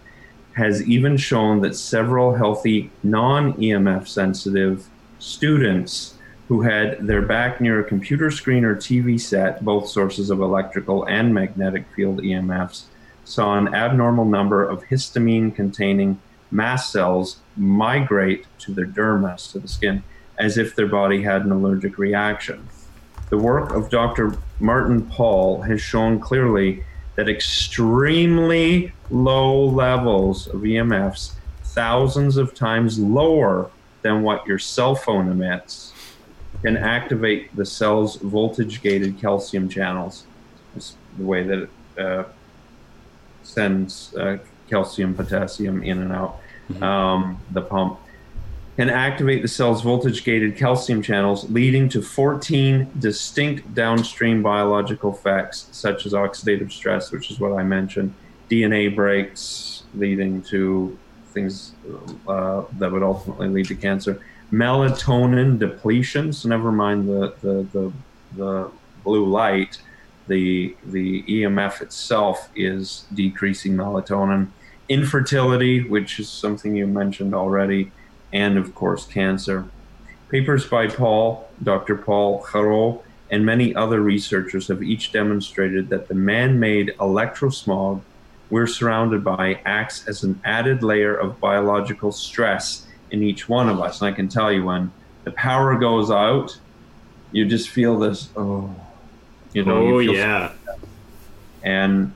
[0.54, 6.14] has even shown that several healthy non EMF sensitive students
[6.46, 11.04] who had their back near a computer screen or TV set, both sources of electrical
[11.04, 12.84] and magnetic field EMFs,
[13.24, 16.18] saw an abnormal number of histamine containing
[16.50, 20.02] mast cells migrate to their dermis, to the skin,
[20.38, 22.68] as if their body had an allergic reaction.
[23.30, 24.36] The work of Dr.
[24.60, 26.84] Martin Pall has shown clearly
[27.16, 31.32] that extremely low levels of EMFs,
[31.62, 33.70] thousands of times lower
[34.02, 35.92] than what your cell phone emits,
[36.62, 40.24] can activate the cell's voltage gated calcium channels.
[40.76, 42.24] It's the way that it uh,
[43.42, 44.38] sends uh,
[44.68, 46.40] calcium, potassium in and out
[46.70, 46.82] mm-hmm.
[46.82, 47.98] um, the pump.
[48.76, 55.68] Can activate the cell's voltage gated calcium channels, leading to 14 distinct downstream biological effects,
[55.72, 58.14] such as oxidative stress, which is what I mentioned,
[58.48, 60.96] DNA breaks, leading to
[61.32, 61.72] things
[62.28, 66.32] uh, that would ultimately lead to cancer melatonin depletion.
[66.32, 67.92] So never mind the the the,
[68.36, 68.70] the
[69.04, 69.80] blue light.
[70.26, 74.48] The the EMF itself is decreasing melatonin.
[74.88, 77.92] Infertility, which is something you mentioned already,
[78.32, 79.66] and of course cancer.
[80.28, 81.96] Papers by Pall, Dr.
[81.96, 88.02] Paul Héroux, and many other researchers have each demonstrated that the man-made electrosmog
[88.50, 93.80] we're surrounded by acts as an added layer of biological stress in each one of
[93.80, 94.00] us.
[94.00, 94.90] And I can tell you when
[95.24, 96.58] the power goes out,
[97.30, 98.74] you just feel this, oh,
[99.52, 99.96] you know.
[99.96, 100.52] Oh, yeah.
[101.62, 102.12] And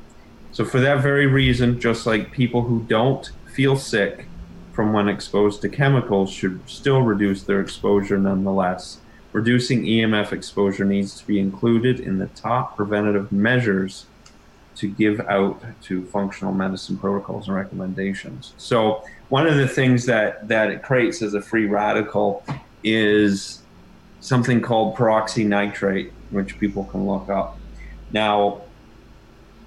[0.53, 4.27] so, for that very reason, just like people who don't feel sick
[4.73, 8.99] from when exposed to chemicals should still reduce their exposure nonetheless.
[9.33, 14.07] Reducing EMF exposure needs to be included in the top preventative measures
[14.77, 18.53] to give out to functional medicine protocols and recommendations.
[18.59, 22.45] So one of the things that that it creates as a free radical
[22.85, 23.63] is
[24.21, 27.59] something called peroxynitrite, which people can look up.
[28.13, 28.63] Now,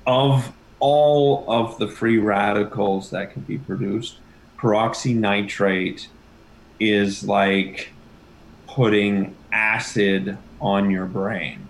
[0.06, 4.18] of all of the free radicals that can be produced,
[4.58, 6.08] Peroxynitrate
[6.80, 7.90] is like
[8.68, 11.68] putting acid on your brain.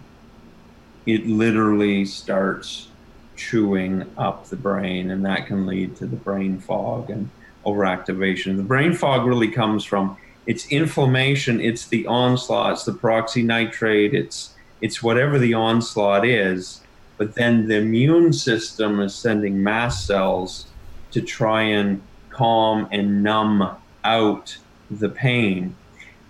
[1.05, 2.87] It literally starts
[3.35, 7.29] chewing up the brain, and that can lead to the brain fog and
[7.65, 8.57] overactivation.
[8.57, 14.53] The brain fog really comes from it's inflammation, it's the onslaught, it's the peroxynitrate, it's
[14.81, 16.81] it's whatever the onslaught is,
[17.17, 20.67] but then the immune system is sending mast cells
[21.11, 24.57] to try and calm and numb out
[24.91, 25.75] the pain.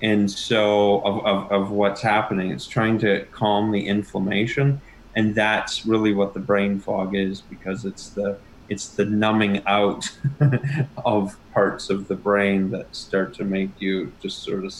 [0.01, 4.79] And so of, of, of what's happening, it's trying to calm the inflammation.
[5.15, 10.09] And that's really what the brain fog is because it's the it's the numbing out
[11.05, 14.73] of parts of the brain that start to make you just sort of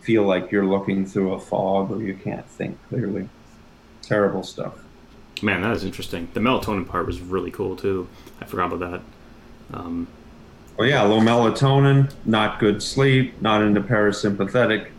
[0.00, 3.28] feel like you're looking through a fog or you can't think clearly.
[4.00, 4.78] Terrible stuff
[5.42, 6.28] man that is interesting.
[6.34, 8.08] The melatonin part was really cool too.
[8.40, 9.00] I forgot about that.
[9.78, 10.08] Um,
[10.76, 14.90] well yeah low melatonin not good sleep not into parasympathetic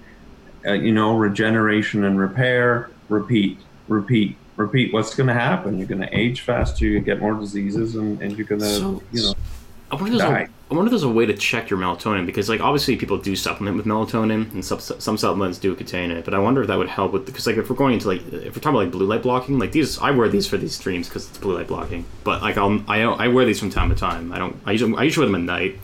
[0.66, 2.92] uh, you know regeneration and repair.
[3.08, 5.80] Repeat repeat repeat, what's going to happen?
[5.80, 9.04] You're going to age faster, you get more diseases, and, and you're going to, so,
[9.12, 9.34] you know,
[9.90, 10.48] I wonder die.
[10.72, 13.36] I wonder if there's a way to check your melatonin because like obviously people do
[13.36, 16.78] supplement with melatonin and some some supplements do contain it, but I wonder if that
[16.78, 18.92] would help with because like if we're going into like if we're talking about like
[18.92, 21.68] blue light blocking, like these I wear these for these streams because it's blue light
[21.68, 24.32] blocking, but like I'll I I wear these from time to time.
[24.32, 25.80] I don't I usually I usually wear them at night,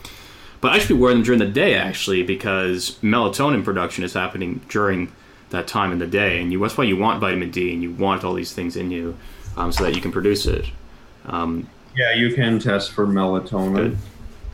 [0.60, 4.60] but I should be wearing them during the day actually because melatonin production is happening
[4.68, 5.10] during
[5.50, 7.90] that time in the day, and you that's why you want vitamin D and you
[7.90, 9.16] want all these things in you
[9.56, 10.66] um, so that you can produce it.
[11.24, 13.74] Um, yeah, you can test for melatonin.
[13.74, 13.98] Good.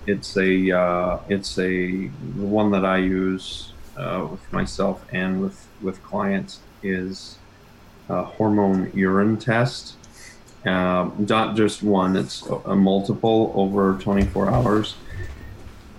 [0.06, 6.02] It's a uh, it's a one that I use uh, with myself and with with
[6.02, 7.38] clients is
[8.08, 9.96] a hormone urine test.
[10.66, 14.94] Um, not just one; it's a multiple over 24 hours.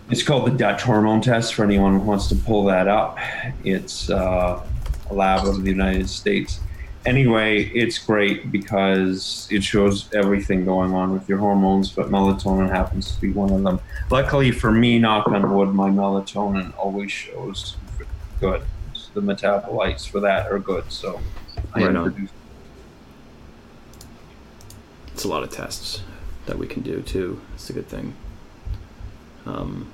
[0.09, 3.17] It's called the Dutch hormone test for anyone who wants to pull that up.
[3.63, 4.65] It's uh,
[5.09, 6.59] a lab of the United States
[7.05, 13.13] anyway, it's great because it shows everything going on with your hormones, but melatonin happens
[13.15, 13.79] to be one of them.
[14.09, 17.75] Luckily for me, knock on wood, my melatonin always shows
[18.39, 18.61] good.
[19.13, 21.19] The metabolites for that are good, so
[21.73, 22.29] I Right on.
[25.13, 26.01] it's a lot of tests
[26.47, 27.39] that we can do too.
[27.53, 28.15] It's a good thing.
[29.45, 29.91] Um,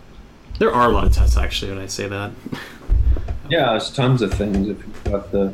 [0.58, 2.32] there are a lot of tests actually when I say that.
[3.50, 5.54] Yeah, there's tons of things if you've got the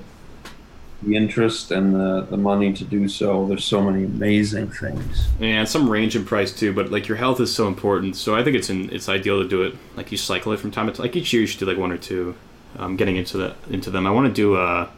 [1.06, 3.47] the interest and the, the money to do so.
[3.47, 5.28] There's so many amazing things.
[5.39, 8.16] And some range in price too, but like your health is so important.
[8.16, 9.76] So I think it's in, it's ideal to do it.
[9.95, 11.03] Like you cycle it from time to time.
[11.03, 12.36] Like each year you should do like one or two.
[12.78, 14.06] Um, getting into the into them.
[14.06, 14.89] I want to do a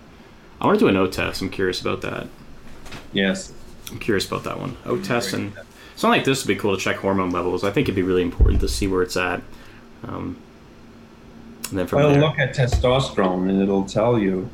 [0.59, 1.41] I want to do an O test.
[1.41, 2.27] I'm curious about that.
[3.13, 3.53] Yes.
[3.91, 4.77] I'm curious about that one.
[4.85, 5.53] O test and
[5.95, 7.63] something like this would be cool to check hormone levels.
[7.63, 9.41] I think it'd be really important to see where it's at.
[10.03, 10.37] Um,
[11.69, 14.49] and then from Well, there, look at testosterone, and it'll tell you,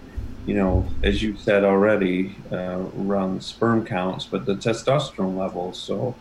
[0.46, 6.16] you know, as you said already, uh, sperm counts, but the testosterone level is so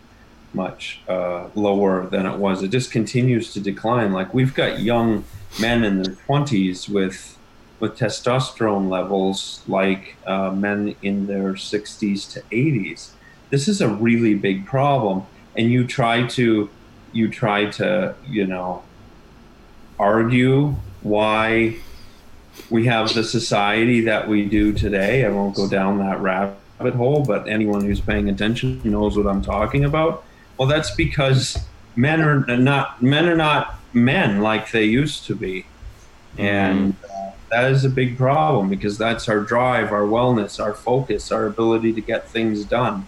[0.55, 2.63] much uh, lower than it was.
[2.63, 4.13] It just continues to decline.
[4.13, 5.25] Like we've got young
[5.61, 7.39] men in their twenties with
[7.81, 13.13] with testosterone levels like uh, men in their sixties to eighties.
[13.51, 16.71] This is a really big problem, and you try to
[17.13, 18.83] you try to you know
[19.99, 21.77] argue why
[22.71, 25.25] we have the society that we do today.
[25.25, 29.43] I won't go down that rabbit hole, but anyone who's paying attention knows what I'm
[29.43, 30.25] talking about.
[30.59, 31.59] Well, that's because
[31.97, 35.67] men are not men are not men like they used to be,
[36.39, 41.31] and uh, that is a big problem because that's our drive, our wellness, our focus,
[41.31, 43.07] our ability to get things done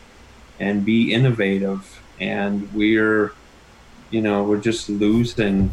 [0.60, 2.00] and be innovative.
[2.20, 3.32] And we're,
[4.10, 5.72] you know, we're just losing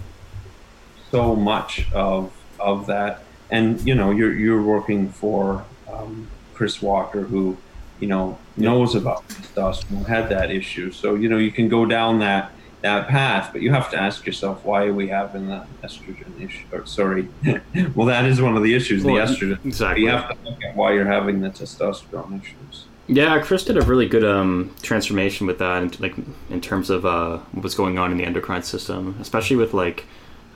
[1.12, 3.24] so much of of that.
[3.52, 7.58] And you know, you're you're working for um, Chris Walker, who
[8.00, 10.92] you know knows about testosterone, who had that issue.
[10.92, 14.26] So you know, you can go down that that path, but you have to ask
[14.26, 16.66] yourself, why are we having the estrogen issue?
[16.72, 17.28] Or sorry,
[17.96, 19.64] well, that is one of the issues, Well, the estrogen.
[19.64, 20.04] exactly.
[20.04, 22.86] You have to look at why you're having the testosterone issues.
[23.08, 26.16] Yeah, Chris did a really good um, transformation with that, in, like
[26.50, 30.06] in terms of uh, what's going on in the endocrine system, especially with like,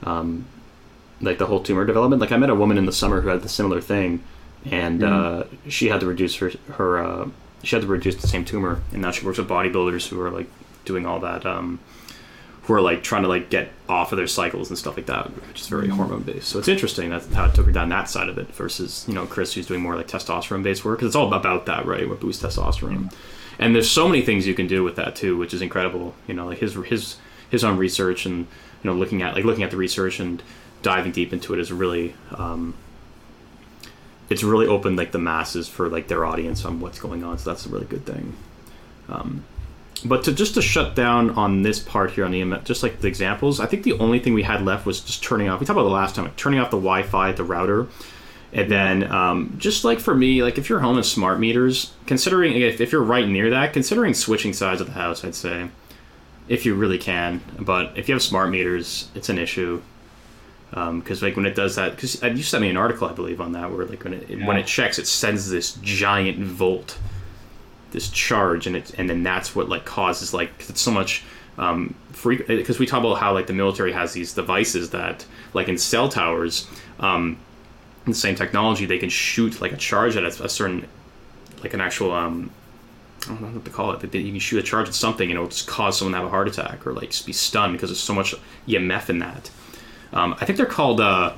[0.04, 0.46] um,
[1.20, 2.20] like the whole tumor development.
[2.20, 4.22] Like I met a woman in the summer who had the similar thing,
[4.70, 7.28] and uh, she had to reduce her her uh,
[7.62, 10.30] she had to reduce the same tumor, and now she works with bodybuilders who are
[10.30, 10.48] like
[10.84, 11.80] doing all that, um,
[12.62, 15.26] who are like trying to like get off of their cycles and stuff like that,
[15.48, 16.48] which is very hormone based.
[16.48, 19.14] So it's interesting that's how it took her down that side of it versus you
[19.14, 22.08] know Chris who's doing more like testosterone based work because it's all about that, right?
[22.08, 23.12] What boosts testosterone.
[23.58, 26.14] And there's so many things you can do with that too, which is incredible.
[26.26, 27.16] You know, like his his
[27.50, 28.46] his own research and
[28.82, 30.42] you know looking at like looking at the research and
[30.82, 32.74] diving deep into it is really um,
[34.28, 37.38] it's really opened like the masses for like their audience on what's going on.
[37.38, 38.34] So that's a really good thing.
[39.08, 39.44] Um,
[40.04, 43.08] but to just to shut down on this part here on the just like the
[43.08, 45.60] examples, I think the only thing we had left was just turning off.
[45.60, 47.86] We talked about the last time, like turning off the Wi-Fi the router,
[48.52, 52.60] and then um, just like for me, like if your home is smart meters, considering
[52.60, 55.68] if, if you're right near that, considering switching sides of the house, I'd say
[56.48, 57.40] if you really can.
[57.58, 59.82] But if you have smart meters, it's an issue
[60.70, 63.52] because like when it does that, because you sent me an article, I believe, on
[63.52, 64.58] that where like when it when Yeah.
[64.58, 66.98] it checks, it sends this giant volt
[67.92, 71.22] this charge and it and then that's what like causes like it's so much
[71.56, 71.94] um
[72.46, 76.08] because we talk about how like the military has these devices that like in cell
[76.08, 76.66] towers
[77.00, 77.38] um
[78.04, 80.86] the same technology they can shoot like a charge at a, a certain
[81.62, 82.50] like an actual um
[83.24, 84.00] I don't know what to call it.
[84.00, 86.26] But you can shoot a charge at something, and it'll just cause someone to have
[86.26, 88.36] a heart attack or like be stunned because there's so much
[88.68, 89.50] EMF in that.
[90.12, 91.00] Um, I think they're called.
[91.00, 91.34] Uh,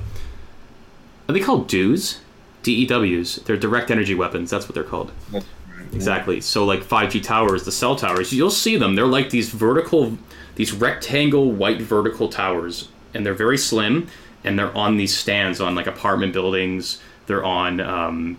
[1.29, 2.21] are they called DEWs?
[2.63, 3.45] DEWs.
[3.45, 4.51] They're direct energy weapons.
[4.51, 5.13] That's what they're called.
[5.33, 5.45] Right.
[5.93, 6.41] exactly.
[6.41, 8.95] So like 5G towers, the cell towers, you'll see them.
[8.95, 10.19] They're like these vertical,
[10.57, 14.09] these rectangle white vertical towers, and they're very slim,
[14.45, 17.01] and they're on these stands on like apartment buildings.
[17.27, 18.39] They're on um,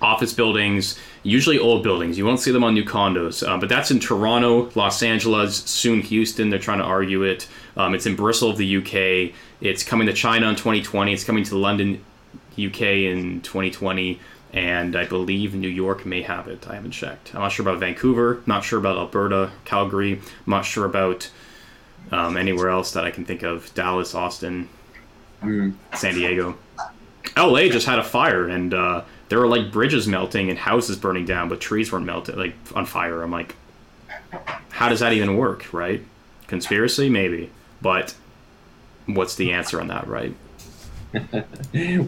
[0.00, 2.18] office buildings, usually old buildings.
[2.18, 3.46] You won't see them on new condos.
[3.46, 6.50] Uh, but that's in Toronto, Los Angeles, soon Houston.
[6.50, 7.48] They're trying to argue it.
[7.76, 9.34] Um, it's in Bristol of the UK.
[9.60, 11.12] It's coming to China in 2020.
[11.12, 12.04] It's coming to London,
[12.58, 14.20] UK in 2020.
[14.52, 16.66] And I believe New York may have it.
[16.68, 17.34] I haven't checked.
[17.34, 18.42] I'm not sure about Vancouver.
[18.46, 20.14] Not sure about Alberta, Calgary.
[20.14, 21.30] I'm not sure about
[22.12, 23.72] um, anywhere else that I can think of.
[23.74, 24.68] Dallas, Austin,
[25.42, 25.74] Mm.
[25.94, 26.56] San Diego.
[27.36, 31.24] LA just had a fire and uh, there were like bridges melting and houses burning
[31.24, 33.22] down, but trees weren't melted, like on fire.
[33.22, 33.54] I'm like,
[34.70, 36.02] how does that even work, right?
[36.46, 37.50] Conspiracy, maybe,
[37.82, 38.14] but
[39.06, 40.34] what's the answer on that, right?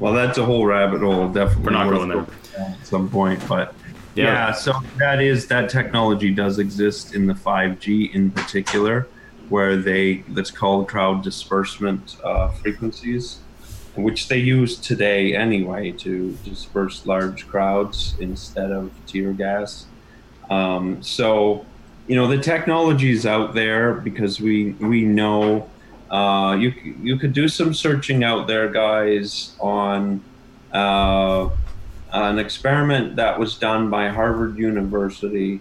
[0.01, 1.29] well, that's a whole rabbit hole.
[1.29, 2.27] Definitely, We're not going there.
[2.59, 3.47] at some point.
[3.49, 3.75] But
[4.15, 4.25] Yeah.
[4.25, 4.53] yeah.
[4.53, 9.07] so that is that technology does exist in the 5G in particular,
[9.49, 13.39] where they that's called crowd disbursement uh, frequencies,
[14.03, 19.87] which they use today anyway to disperse large crowds instead of tear gas.
[20.51, 21.67] Um, so,
[22.07, 25.69] you know, the technology is out there because we we know.
[26.11, 26.71] Uh, you
[27.03, 30.23] you could do some searching out there, guys, on
[30.73, 31.51] uh,
[32.13, 35.61] an experiment that was done by Harvard University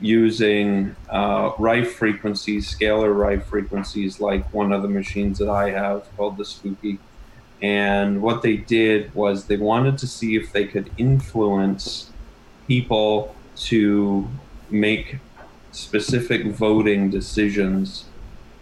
[0.00, 6.04] using uh, Rife frequencies, scalar Rife frequencies, like one of the machines that I have
[6.16, 6.98] called the Spooky.
[7.62, 12.10] And what they did was they wanted to see if they could influence
[12.66, 14.28] people to
[14.70, 15.16] make
[15.72, 18.04] specific voting decisions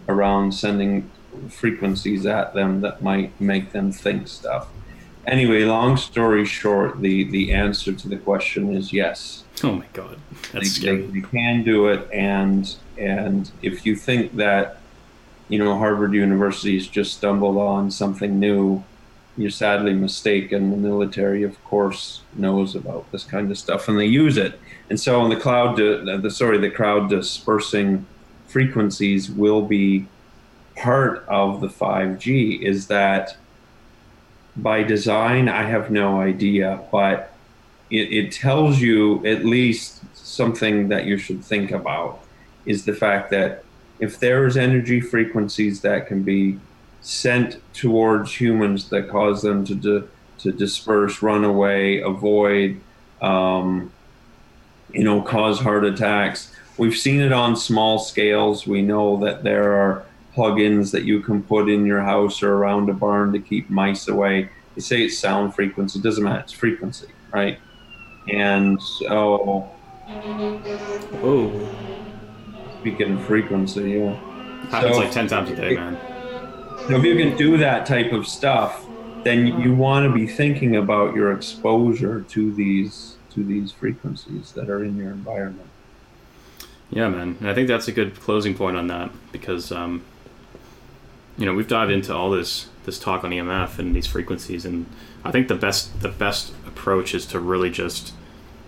[0.07, 1.09] around sending
[1.49, 4.67] frequencies at them that might make them think stuff.
[5.25, 9.43] Anyway, long story short, the, the answer to the question is yes.
[9.63, 10.19] Oh my god,
[10.51, 11.01] that's They, scary.
[11.07, 14.79] they, they can do it, and and if you think that
[15.49, 18.83] you know Harvard University has just stumbled on something new,
[19.37, 20.71] you're sadly mistaken.
[20.71, 24.59] The military, of course, knows about this kind of stuff, and they use it.
[24.89, 28.05] And so, on the cloud, the sorry, the crowd dispersing
[28.47, 30.05] frequencies will be
[30.75, 32.61] part of the 5G.
[32.61, 33.37] Is that
[34.55, 35.49] by design?
[35.49, 37.33] I have no idea, but
[37.89, 42.19] it, it tells you at least something that you should think about
[42.65, 43.63] is the fact that
[44.03, 46.59] if there's energy frequencies that can be
[46.99, 50.07] sent towards humans that cause them to di-
[50.39, 52.81] to disperse, run away, avoid,
[53.21, 53.89] um,
[54.91, 56.53] you know, cause heart attacks.
[56.77, 58.67] We've seen it on small scales.
[58.67, 62.89] We know that there are plugins that you can put in your house or around
[62.89, 64.49] a barn to keep mice away.
[64.75, 65.99] They say it's sound frequency.
[65.99, 66.41] It doesn't matter.
[66.41, 67.57] It's frequency, right?
[68.29, 69.69] And so,
[71.23, 71.49] Oh,
[72.83, 74.13] speaking frequency, yeah.
[74.69, 75.97] happens So- like ten times a day, man.
[76.87, 78.85] So if you can do that type of stuff,
[79.23, 84.69] then you want to be thinking about your exposure to these to these frequencies that
[84.69, 85.69] are in your environment.
[86.91, 87.37] Yeah, man.
[87.39, 90.03] And I think that's a good closing point on that because, um,
[91.37, 94.85] you know, we've dived into all this this talk on EMF and these frequencies, and
[95.23, 98.13] I think the best the best approach is to really just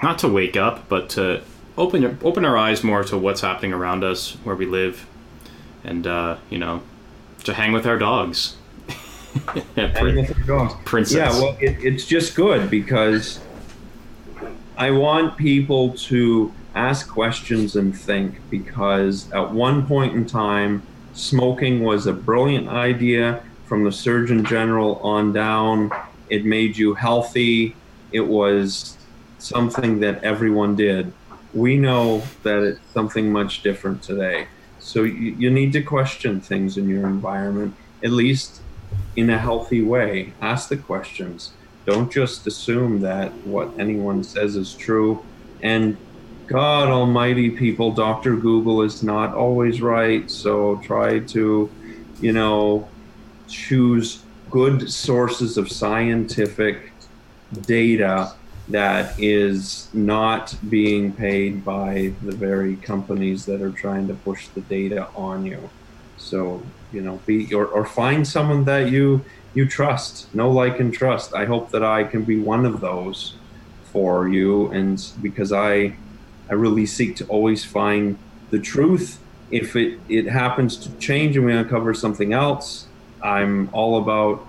[0.02, 1.42] not to wake up, but to
[1.78, 5.06] open open our eyes more to what's happening around us, where we live,
[5.84, 6.82] and uh, you know,
[7.44, 8.56] to hang with our dogs.
[9.76, 10.74] And with your dogs.
[10.86, 11.18] Princess.
[11.18, 13.42] Yeah, well, it, it's just good because
[14.78, 21.84] I want people to ask questions and think because at one point in time, smoking
[21.84, 25.92] was a brilliant idea from the Surgeon General on down.
[26.30, 27.76] It made you healthy.
[28.12, 28.98] It was
[29.40, 31.12] something that everyone did.
[31.56, 34.48] We know that it's something much different today.
[34.80, 38.62] So you, you need to question things in your environment, at least
[39.16, 40.34] in a healthy way.
[40.42, 41.54] Ask the questions.
[41.86, 45.24] Don't just assume that what anyone says is true.
[45.62, 45.98] And
[46.48, 48.36] God Almighty, people, Dr.
[48.36, 50.30] Google is not always right.
[50.30, 51.72] So try to,
[52.20, 52.88] you know,
[53.48, 56.92] choose good sources of scientific
[57.62, 58.34] data
[58.70, 64.62] that is not being paid by the very companies that are trying to push the
[64.62, 65.70] data on you.
[66.18, 69.24] So, you know, be or, or find someone that you
[69.54, 71.34] you trust, know, like, and trust.
[71.34, 73.36] I hope that I can be one of those
[73.86, 75.96] for you, and because I
[76.50, 78.18] I really seek to always find
[78.50, 79.20] the truth.
[79.52, 82.88] If it it happens to change and we uncover something else,
[83.22, 84.46] I'm all about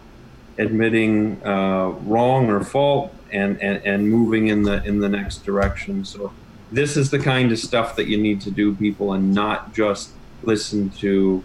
[0.59, 6.05] admitting uh, wrong or fault and, and and moving in the in the next direction.
[6.05, 6.33] So
[6.73, 10.11] this is the kind of stuff that you need to do, people, and not just
[10.43, 11.45] listen to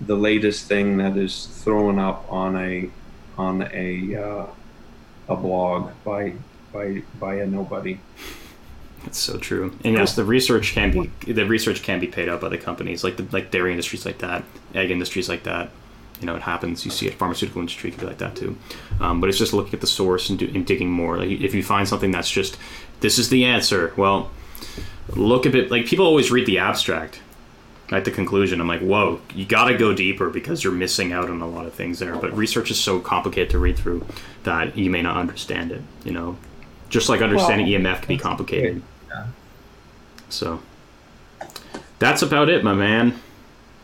[0.00, 2.90] the latest thing that is thrown up on a
[3.36, 4.46] on a uh,
[5.28, 6.34] a blog by
[6.72, 7.98] by by a nobody.
[9.04, 9.76] That's so true.
[9.84, 13.04] And yes, the research can be the research can be paid out by the companies,
[13.04, 14.44] like the like dairy industries like that,
[14.74, 15.70] egg industries like that.
[16.20, 16.84] You know, it happens.
[16.84, 17.14] You see it.
[17.14, 18.56] Pharmaceutical industry can be like that too.
[19.00, 21.18] Um, but it's just looking at the source and, do, and digging more.
[21.18, 22.58] Like if you find something that's just
[23.00, 24.30] this is the answer, well,
[25.14, 25.70] look a bit.
[25.70, 27.20] Like people always read the abstract
[27.90, 28.60] at the conclusion.
[28.60, 31.66] I'm like, whoa, you got to go deeper because you're missing out on a lot
[31.66, 32.16] of things there.
[32.16, 34.04] But research is so complicated to read through
[34.42, 35.82] that you may not understand it.
[36.04, 36.36] You know,
[36.88, 38.82] just like understanding well, EMF can be complicated.
[39.08, 39.26] Yeah.
[40.28, 40.60] So
[41.98, 43.20] that's about it, my man.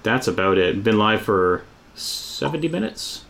[0.02, 0.84] That's about it.
[0.84, 1.64] Been live for
[1.94, 3.24] 70 minutes.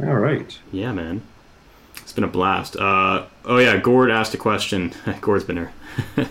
[0.00, 0.58] All right.
[0.72, 1.22] Yeah, man.
[1.96, 2.76] It's been a blast.
[2.76, 3.76] Uh, oh, yeah.
[3.78, 4.92] Gord asked a question.
[5.20, 5.72] Gord's been here.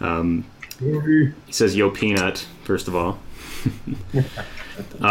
[0.00, 0.44] um,
[0.78, 3.18] he says, Yo, Peanut, first of all.
[4.14, 4.22] uh,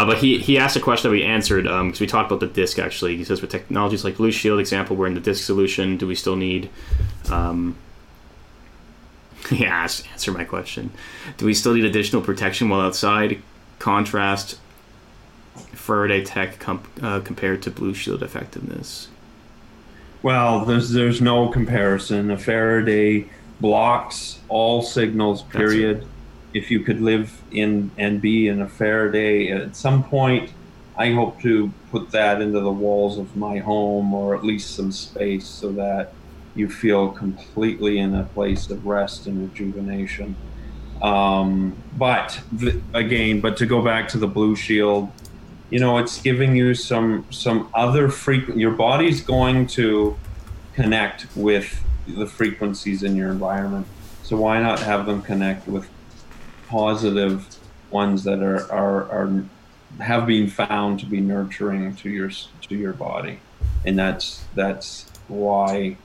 [0.06, 2.46] but he, he asked a question that we answered because um, we talked about the
[2.46, 3.16] disk actually.
[3.16, 5.96] He says, with technologies like Blushield, example, we're in the disk solution.
[5.96, 6.70] Do we still need.
[7.30, 7.76] Um,
[9.50, 10.90] he asked, answer my question.
[11.36, 13.42] Do we still need additional protection while outside?
[13.78, 14.58] Contrast
[15.56, 19.08] Faraday Tech comp, uh, compared to Blushield effectiveness?
[20.22, 22.30] Well, there's there's no comparison.
[22.30, 23.28] A Faraday
[23.60, 25.42] blocks all signals.
[25.42, 26.06] Period.
[26.54, 30.50] If you could live in and be in a Faraday at some point,
[30.96, 34.90] I hope to put that into the walls of my home or at least some
[34.90, 36.12] space so that
[36.54, 40.34] you feel completely in a place of rest and rejuvenation.
[41.02, 45.10] Um, but the, again, but to go back to the Blushield,
[45.70, 48.58] you know, it's giving you some some other frequent.
[48.58, 50.16] Your body's going to
[50.74, 53.86] connect with the frequencies in your environment.
[54.22, 55.88] So why not have them connect with
[56.68, 57.46] positive
[57.90, 59.44] ones that are are, are
[60.00, 63.40] have been found to be nurturing to your to your body,
[63.84, 65.96] and that's that's why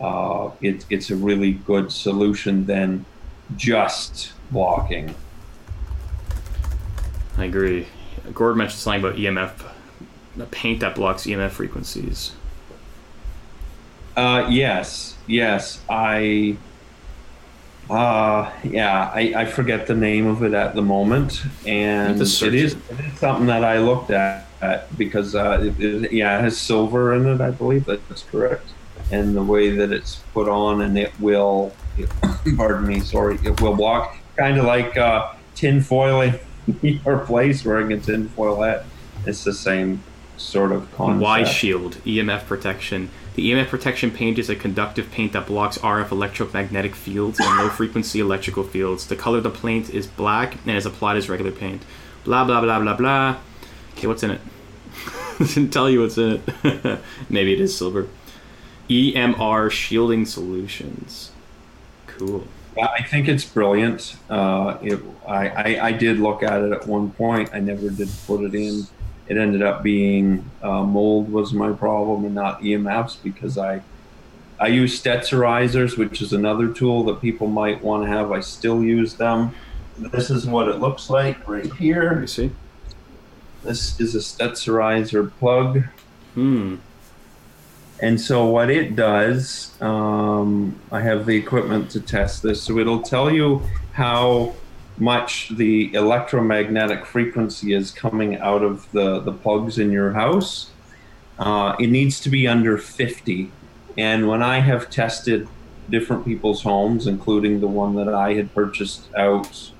[0.00, 3.04] uh, it, it's a really good solution than
[3.56, 5.14] just blocking.
[7.36, 7.86] I agree.
[8.34, 9.52] Gord mentioned something about EMF,
[10.40, 12.32] a paint that blocks EMF frequencies.
[14.16, 15.80] Uh, yes, yes.
[15.88, 16.56] I,
[17.88, 22.42] uh, yeah, I, I forget the name of it at the moment, and it is,
[22.42, 22.76] it is
[23.16, 27.26] something that I looked at, at because uh, it, it, yeah, it has silver in
[27.26, 27.40] it.
[27.40, 28.66] I believe that's correct,
[29.10, 31.72] and the way that it's put on, and it will,
[32.56, 36.34] pardon me, sorry, it will block, kind of like uh, tin foiling
[36.82, 38.84] your place wearing a tin foil hat.
[39.26, 40.02] It's the same
[40.36, 41.22] sort of concept.
[41.22, 43.10] Y shield, EMF protection.
[43.34, 47.68] The EMF protection paint is a conductive paint that blocks RF electromagnetic fields and low
[47.68, 49.06] frequency electrical fields.
[49.06, 51.82] The color of the paint is black and is applied as regular paint.
[52.24, 53.36] Blah blah blah blah blah.
[53.92, 54.40] Okay, what's in it?
[55.38, 57.00] Didn't tell you what's in it.
[57.30, 58.08] Maybe it is silver.
[58.88, 61.30] EMR shielding solutions.
[62.06, 62.46] Cool.
[62.78, 64.16] I think it's brilliant.
[64.28, 67.50] Uh, it, I, I, I, did look at it at one point.
[67.52, 68.86] I never did put it in.
[69.26, 73.82] It ended up being uh, mold was my problem and not EMFs because I
[74.60, 78.30] I use Stetzerizers, which is another tool that people might want to have.
[78.30, 79.54] I still use them.
[79.96, 82.20] This is what it looks like right here.
[82.20, 82.50] You see?
[83.62, 85.84] This is a Stetzerizer plug.
[86.34, 86.76] Hmm.
[88.02, 92.62] And so what it does, um, I have the equipment to test this.
[92.62, 93.62] So it'll tell you
[93.92, 94.54] how
[94.96, 100.70] much the electromagnetic frequency is coming out of the, the plugs in your house.
[101.38, 103.50] Uh, it needs to be under 50.
[103.98, 105.46] And when I have tested
[105.90, 109.72] different people's homes, including the one that I had purchased out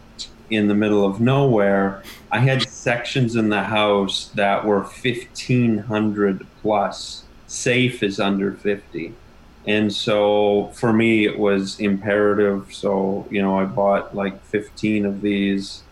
[0.50, 7.24] in the middle of nowhere, I had sections in the house that were 1500 plus
[7.50, 9.12] safe is under 50
[9.66, 12.72] and so for me it was imperative.
[12.72, 15.82] So you know i bought like 15 of these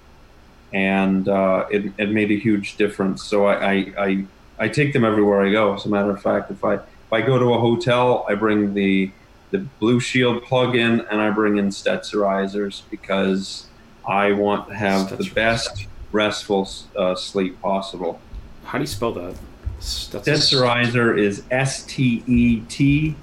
[0.73, 3.25] and uh, it, it made a huge difference.
[3.25, 4.25] So I, I, I
[4.61, 5.75] i take them everywhere i go.
[5.75, 8.75] As a matter of fact if i if i go to a hotel i bring
[8.75, 9.11] the
[9.51, 13.67] the Blushield plug-in and i bring in Stetzerizers because
[14.07, 18.21] i want to have the best restful uh, sleep possible.
[18.65, 19.35] How do you spell that
[19.81, 23.15] Stetzerizer is S T E T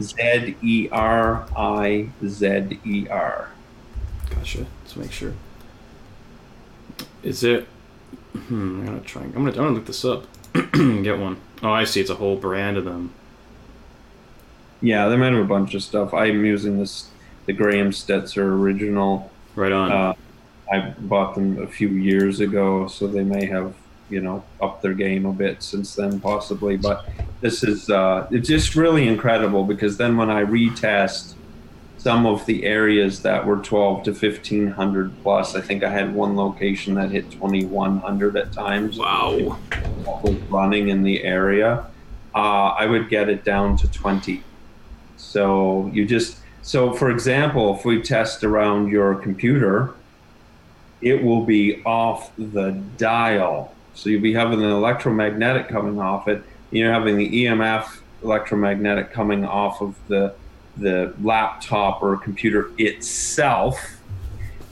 [0.00, 3.50] Z E R I Z E R.
[4.30, 4.66] Gotcha.
[4.82, 5.34] Let's make sure.
[7.22, 7.66] Is it?
[8.32, 9.22] Hmm, I'm gonna try.
[9.22, 9.48] I'm gonna.
[9.50, 10.24] I'm gonna look this up.
[10.54, 11.38] And get one.
[11.62, 12.00] Oh, I see.
[12.00, 13.12] It's a whole brand of them.
[14.80, 16.14] Yeah, they might have a bunch of stuff.
[16.14, 17.10] I'm using this
[17.46, 19.30] the Graham Stetzer original.
[19.56, 19.92] Right on.
[19.92, 20.14] Uh,
[20.70, 23.74] I bought them a few years ago, so they may have
[24.10, 26.76] you know upped their game a bit since then, possibly.
[26.76, 27.08] But
[27.40, 31.34] this is uh, it's just really incredible because then when I retest
[31.98, 36.36] some of the areas that were 12 to 1500 plus, I think I had one
[36.36, 38.98] location that hit 2100 at times.
[38.98, 39.58] Wow.
[40.48, 41.86] Running in the area,
[42.34, 44.44] uh, I would get it down to 20.
[45.16, 49.94] So you just so for example, if we test around your computer
[51.00, 53.74] it will be off the dial.
[53.98, 56.44] So you'll be having an electromagnetic coming off it.
[56.70, 60.34] You're having the EMF electromagnetic coming off of the
[60.76, 63.76] the laptop or computer itself.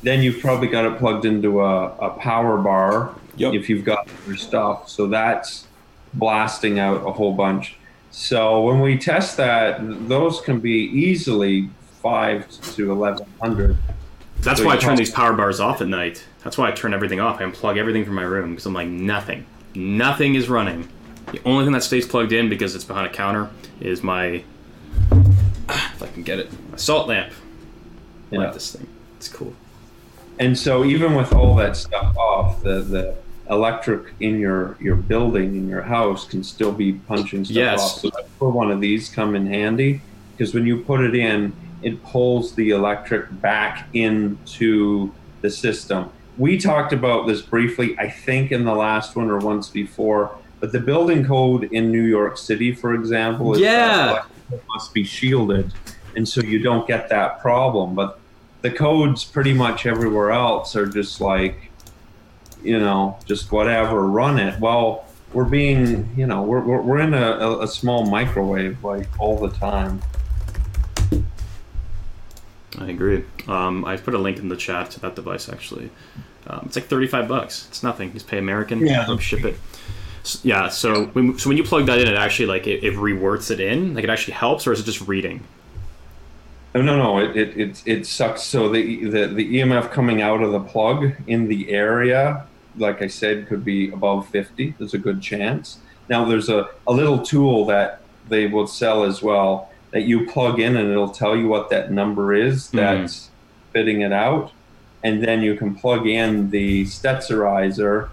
[0.05, 3.55] Then you've probably got it plugged into a, a power bar yep.
[3.55, 4.89] if you've got your stuff.
[4.89, 5.67] So that's
[6.15, 7.77] blasting out a whole bunch.
[8.13, 11.69] So when we test that, those can be easily
[12.01, 13.77] five to eleven hundred
[14.41, 16.25] that's so why I turn these power bars off at night.
[16.45, 17.41] That's why I turn everything off.
[17.41, 19.47] I unplug everything from my room because I'm like, nothing.
[19.75, 20.89] Nothing is running.
[21.33, 23.51] The only thing that stays plugged in because it's behind a counter
[23.81, 24.45] is my,
[25.11, 27.33] if I can get it, my salt lamp.
[28.33, 28.87] I like this thing.
[29.17, 29.55] It's cool.
[30.39, 33.17] And so even with all that stuff off, the, the
[33.51, 37.81] electric in your, your building, in your house, can still be punching stuff yes.
[37.81, 38.01] off.
[38.01, 40.03] So that's where one of these come in handy
[40.37, 41.53] because when you put it in,
[41.87, 46.11] it pulls the electric back into the system.
[46.37, 50.37] We talked about this briefly, I think, in the last one or once before.
[50.59, 54.23] But the building code in New York City, for example, is uh, yeah.
[54.75, 55.73] must be shielded,
[56.17, 57.95] and so you don't get that problem.
[57.95, 58.19] But
[58.63, 61.71] the codes pretty much everywhere else are just like,
[62.65, 64.59] you know, just whatever, run it.
[64.59, 69.39] Well, we're being, you know, we're, we're, we're in a, a small microwave like all
[69.39, 70.03] the time.
[72.79, 73.25] I agree.
[73.49, 75.91] Um, I put a link in the chat to that device actually.
[76.47, 77.67] Um, it's like thirty-five bucks.
[77.69, 78.13] It's nothing.
[78.13, 78.87] Just pay American.
[78.87, 79.17] Yeah.
[79.19, 79.57] Ship it.
[80.23, 80.69] So, yeah.
[80.69, 83.61] So when, so when you plug that in, it actually like it, it reworks it
[83.61, 83.95] in.
[83.95, 85.43] Like it actually helps, or is it just reading?
[86.75, 87.19] No, no, no.
[87.19, 88.43] It it it, it sucks.
[88.43, 92.47] So the, the the EMF coming out of the plug in the area,
[92.77, 94.75] like I said, could be above fifty.
[94.79, 95.79] There's a good chance.
[96.09, 100.61] Now there's a, a little tool that they will sell as well that you plug
[100.61, 102.77] in and it'll tell you what that number is mm-hmm.
[102.79, 103.71] that's mm-hmm.
[103.71, 104.53] spitting it out.
[105.03, 108.09] And then you can plug in the Stetzerizer,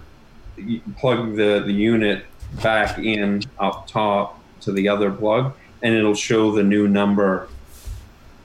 [0.98, 2.24] plug the, the unit
[2.62, 7.48] back in up top to the other plug, and it'll show the new number.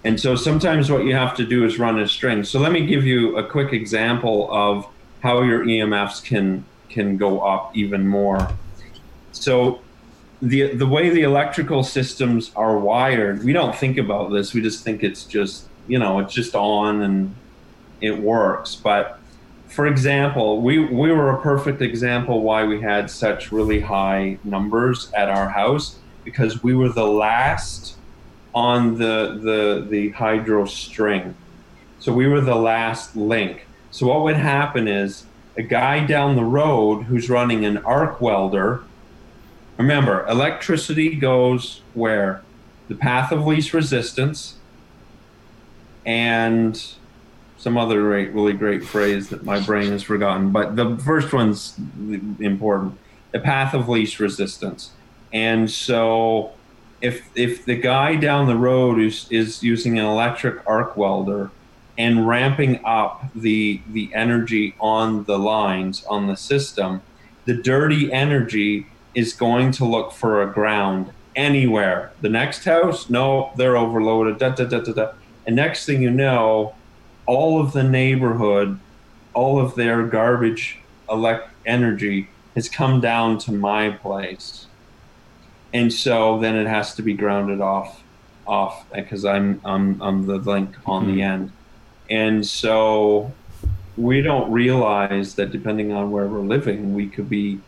[0.04, 2.44] And so sometimes what you have to do is run a string.
[2.44, 4.88] So let me give you a quick example of
[5.22, 8.50] how your EMFs can can go up even more.
[9.32, 9.82] So
[10.41, 14.53] the the way the electrical systems are wired, we don't think about this.
[14.53, 17.36] We just think it's just you know it's just on and
[18.02, 18.76] it works.
[18.76, 19.20] But
[19.68, 25.11] for example, we we were a perfect example why we had such really high numbers
[25.14, 27.98] at our house because we were the last
[28.56, 31.36] on the the the hydro string.
[31.99, 33.68] So we were the last link.
[33.91, 35.26] So what would happen is
[35.57, 38.84] a guy down the road who's running an arc welder
[39.80, 42.42] Remember, electricity goes where?
[42.90, 44.56] The path of least resistance
[46.06, 46.82] and
[47.58, 51.80] some other great, really great phrase that my brain has forgotten, but the first one's
[52.42, 52.98] important.
[53.32, 54.92] The path of least resistance.
[55.32, 56.52] And so
[57.00, 61.52] if if the guy down the road is, is using an electric arc welder
[61.98, 67.02] and ramping up the the energy on the lines on the system,
[67.46, 72.11] the dirty energy is going to look for a ground anywhere.
[72.22, 74.38] The next house, no, they're overloaded.
[74.38, 75.11] Da, da, da, da, da.
[75.45, 76.76] And next thing you know,
[77.26, 78.80] all of the neighborhood,
[79.34, 80.80] all of their garbage
[81.10, 84.68] elect energy has come down to my place.
[85.73, 88.03] And so then it has to be grounded off
[88.48, 91.15] off because I'm I'm I'm the link on mm-hmm.
[91.15, 91.52] the end.
[92.10, 93.31] And so
[93.95, 97.60] we don't realize that depending on where we're living, we could be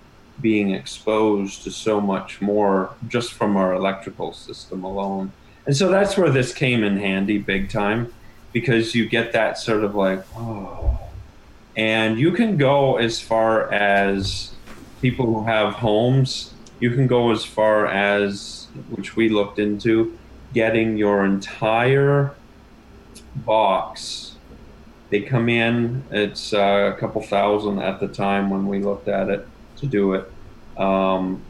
[0.42, 5.32] being exposed to so much more just from our electrical system alone.
[5.66, 8.14] And so that's where this came in handy big time
[8.52, 11.00] because you get that sort of like, oh.
[11.78, 14.52] And you can go as far as
[15.02, 20.18] people who have homes, you can go as far as, which we looked into,
[20.54, 22.34] getting your entire
[23.36, 24.36] box.
[25.10, 29.30] They come in, it's uh, a couple thousand at the time when we looked at
[29.30, 29.48] it
[29.78, 30.31] to do it.
[30.82, 31.42] Um,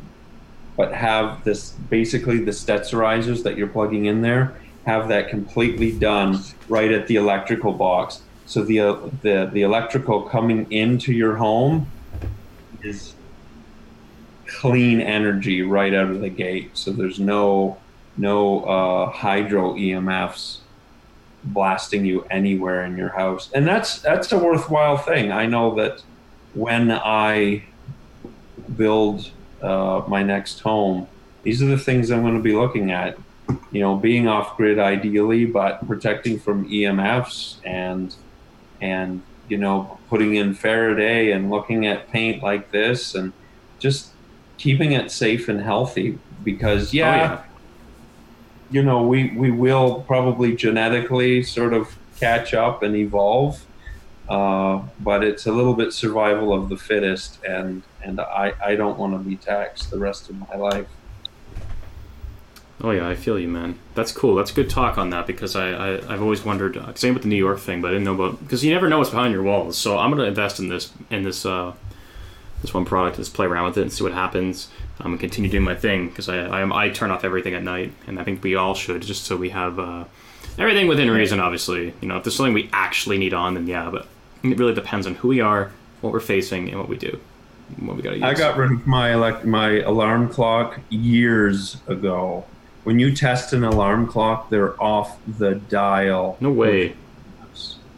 [0.78, 4.56] but have this basically the Stetzerizers that you're plugging in there,
[4.86, 8.22] have that completely done right at the electrical box.
[8.46, 11.90] So the uh, the the electrical coming into your home
[12.84, 13.14] is
[14.48, 16.72] clean energy right out of the gate.
[16.74, 17.78] So there's no
[18.18, 20.58] no uh, hydro EMFs
[21.44, 25.32] blasting you anywhere in your house, and that's that's a worthwhile thing.
[25.32, 26.04] I know that
[26.54, 27.64] when I
[28.78, 29.30] build
[29.62, 31.08] uh, my next home,
[31.44, 33.18] these are the things I'm going to be looking at.
[33.72, 38.16] You know, being off grid ideally, but protecting from EMFs and
[38.80, 43.34] and you know putting in Faraday and looking at paint like this and
[43.80, 44.12] just
[44.58, 47.44] keeping it safe and healthy because yeah, oh, yeah.
[48.70, 53.66] you know we we will probably genetically sort of catch up and evolve
[54.30, 58.98] uh, but it's a little bit survival of the fittest and and I, I don't
[58.98, 60.88] want to be taxed the rest of my life
[62.84, 63.78] Oh yeah, I feel you, man.
[63.94, 64.36] That's cool.
[64.36, 66.78] That's good talk on that because I, I have always wondered.
[66.78, 68.90] Uh, same with the New York thing, but I didn't know about because you never
[68.90, 69.78] know what's behind your walls.
[69.78, 71.74] So I'm gonna invest in this in this uh,
[72.64, 73.20] this one product.
[73.20, 74.70] Let's play around with it and see what happens.
[75.00, 77.94] I'm gonna continue doing my thing because I I, I turn off everything at night,
[78.08, 80.06] and I think we all should just so we have uh,
[80.58, 81.40] everything within reason.
[81.40, 83.92] Obviously, you know, if there's something we actually need on, then yeah.
[83.92, 84.08] But
[84.42, 85.72] it really depends on who we are,
[86.02, 87.20] what we're facing, and what we do.
[87.80, 88.24] What we gotta use.
[88.24, 92.46] I got rid of my elect- my alarm clock years ago
[92.84, 96.38] when you test an alarm clock, they're off the dial.
[96.40, 96.96] No way.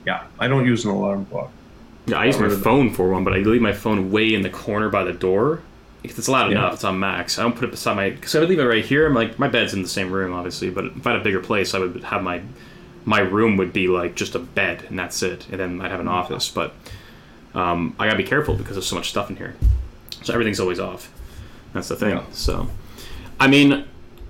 [0.05, 1.51] Yeah, I don't use an alarm clock.
[2.05, 4.49] Yeah, I use my phone for one, but I leave my phone way in the
[4.49, 5.61] corner by the door.
[6.01, 6.57] Because it's loud yeah.
[6.57, 6.73] enough.
[6.73, 7.39] It's on max.
[7.39, 8.09] I don't put it beside my.
[8.09, 9.07] Because I would leave it right here.
[9.07, 10.69] I'm like my bed's in the same room, obviously.
[10.69, 12.41] But if I had a bigger place, I would have my
[13.05, 16.01] my room would be like just a bed and that's it, and then I'd have
[16.01, 16.11] an hmm.
[16.11, 16.49] office.
[16.49, 16.73] But
[17.53, 19.55] um, I gotta be careful because there's so much stuff in here.
[20.23, 21.11] So everything's always off.
[21.73, 22.17] That's the thing.
[22.17, 22.23] Yeah.
[22.31, 22.67] So,
[23.39, 23.85] I mean,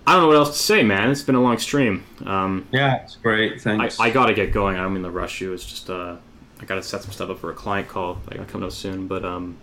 [0.05, 1.11] I don't know what else to say, man.
[1.11, 2.03] It's been a long stream.
[2.25, 3.61] Um, yeah, it's great.
[3.61, 3.99] Thanks.
[3.99, 4.77] I, I got to get going.
[4.77, 5.53] I don't mean to rush you.
[5.53, 6.17] It's just uh,
[6.59, 8.19] I got to set some stuff up for a client call.
[8.29, 9.57] I gotta come up soon, but um,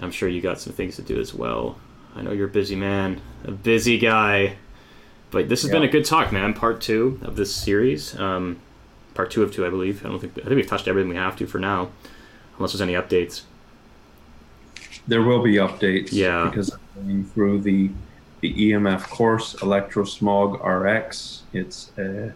[0.00, 1.78] I'm sure you got some things to do as well.
[2.14, 4.56] I know you're a busy man, a busy guy.
[5.30, 5.78] But this has yeah.
[5.78, 6.52] been a good talk, man.
[6.52, 8.18] Part two of this series.
[8.18, 8.60] Um,
[9.14, 10.04] part two of two, I believe.
[10.04, 11.90] I don't think I think we've touched everything we have to for now,
[12.56, 13.42] unless there's any updates.
[15.06, 16.10] There will be updates.
[16.12, 17.90] Yeah, because I'm going through the
[18.40, 21.42] the EMF course, Electrosmog RX.
[21.52, 22.32] It's uh,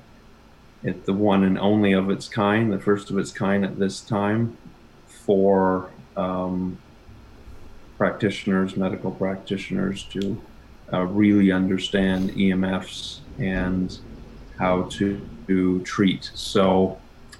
[0.83, 4.01] it's the one and only of its kind, the first of its kind at this
[4.01, 4.57] time
[5.07, 6.79] for um,
[7.97, 10.41] practitioners, medical practitioners to
[10.93, 13.99] uh, really understand EMFs and
[14.59, 16.31] how to, to treat.
[16.35, 16.99] So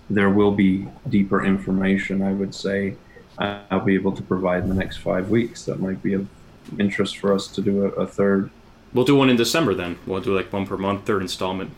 [0.09, 2.97] there will be deeper information, I would say,
[3.39, 5.65] I'll be able to provide in the next five weeks.
[5.65, 6.29] That might be of
[6.79, 8.51] interest for us to do a, a third
[8.97, 9.99] We'll do one in December then.
[10.07, 11.71] We'll do like one per month, third installment.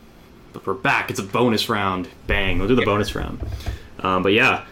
[0.52, 1.10] But we're back.
[1.10, 2.08] It's a bonus round.
[2.28, 2.58] Bang.
[2.58, 3.42] We'll do the bonus round.
[3.98, 4.64] Um, but yeah,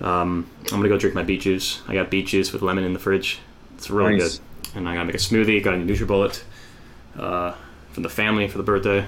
[0.00, 1.82] um, I'm gonna go drink my beet juice.
[1.88, 3.40] I got beet juice with lemon in the fridge.
[3.74, 4.38] It's really nice.
[4.38, 4.76] good.
[4.76, 5.60] And I gotta make a smoothie.
[5.60, 6.42] Got a NutriBullet
[7.18, 7.54] uh,
[7.90, 9.04] from the family for the birthday.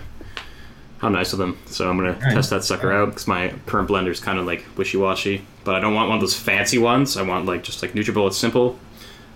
[1.01, 1.59] How nice of them.
[1.65, 2.35] So I'm gonna nice.
[2.35, 5.43] test that sucker out because my current blender is kind of like wishy-washy.
[5.65, 7.17] But I don't want one of those fancy ones.
[7.17, 8.79] I want like just like NutriBullet simple,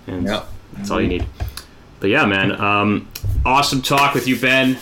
[0.06, 0.46] and yep.
[0.74, 1.26] that's all you need.
[2.00, 3.08] But yeah, man, um,
[3.46, 4.76] awesome talk with you, Ben.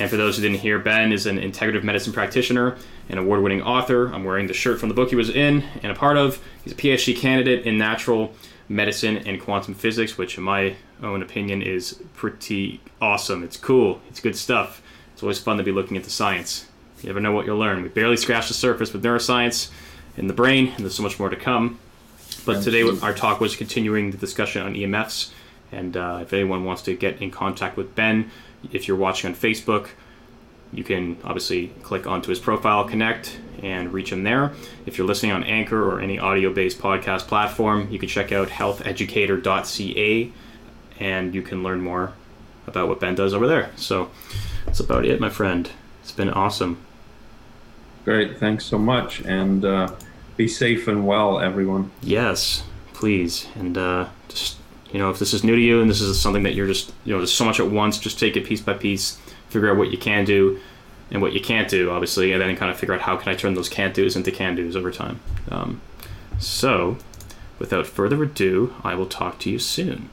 [0.00, 2.76] And for those who didn't hear, Ben is an integrative medicine practitioner,
[3.08, 4.12] an award winning author.
[4.12, 6.42] I'm wearing the shirt from the book he was in and a part of.
[6.64, 8.34] He's a PhD candidate in natural
[8.68, 13.44] medicine and quantum physics, which, in my own opinion, is pretty awesome.
[13.44, 14.82] It's cool, it's good stuff.
[15.20, 16.66] It's always fun to be looking at the science.
[17.02, 17.82] You never know what you'll learn.
[17.82, 19.70] We barely scratched the surface with neuroscience
[20.16, 21.78] in the brain, and there's so much more to come.
[22.46, 25.30] But today, our talk was continuing the discussion on EMFs
[25.72, 28.30] and uh, if anyone wants to get in contact with Ben,
[28.72, 29.90] if you're watching on Facebook,
[30.72, 34.52] you can obviously click onto his profile, connect, and reach him there.
[34.86, 38.48] If you're listening on Anchor or any audio based podcast platform, you can check out
[38.48, 40.32] healtheducator.ca
[40.98, 42.14] and you can learn more
[42.66, 43.70] about what Ben does over there.
[43.76, 44.10] So
[44.70, 45.68] that's about it, my friend.
[46.00, 46.78] It's been awesome.
[48.04, 48.38] Great.
[48.38, 49.20] Thanks so much.
[49.22, 49.96] And uh,
[50.36, 51.90] be safe and well, everyone.
[52.02, 53.48] Yes, please.
[53.56, 54.58] And uh, just
[54.92, 56.92] you know, if this is new to you and this is something that you're just,
[57.04, 59.18] you know, there's so much at once, just take it piece by piece,
[59.48, 60.60] figure out what you can do
[61.10, 63.34] and what you can't do, obviously, and then kind of figure out how can I
[63.34, 65.18] turn those can't do's into can do's over time.
[65.50, 65.80] Um,
[66.38, 66.96] so,
[67.58, 70.10] without further ado, I will talk to you soon.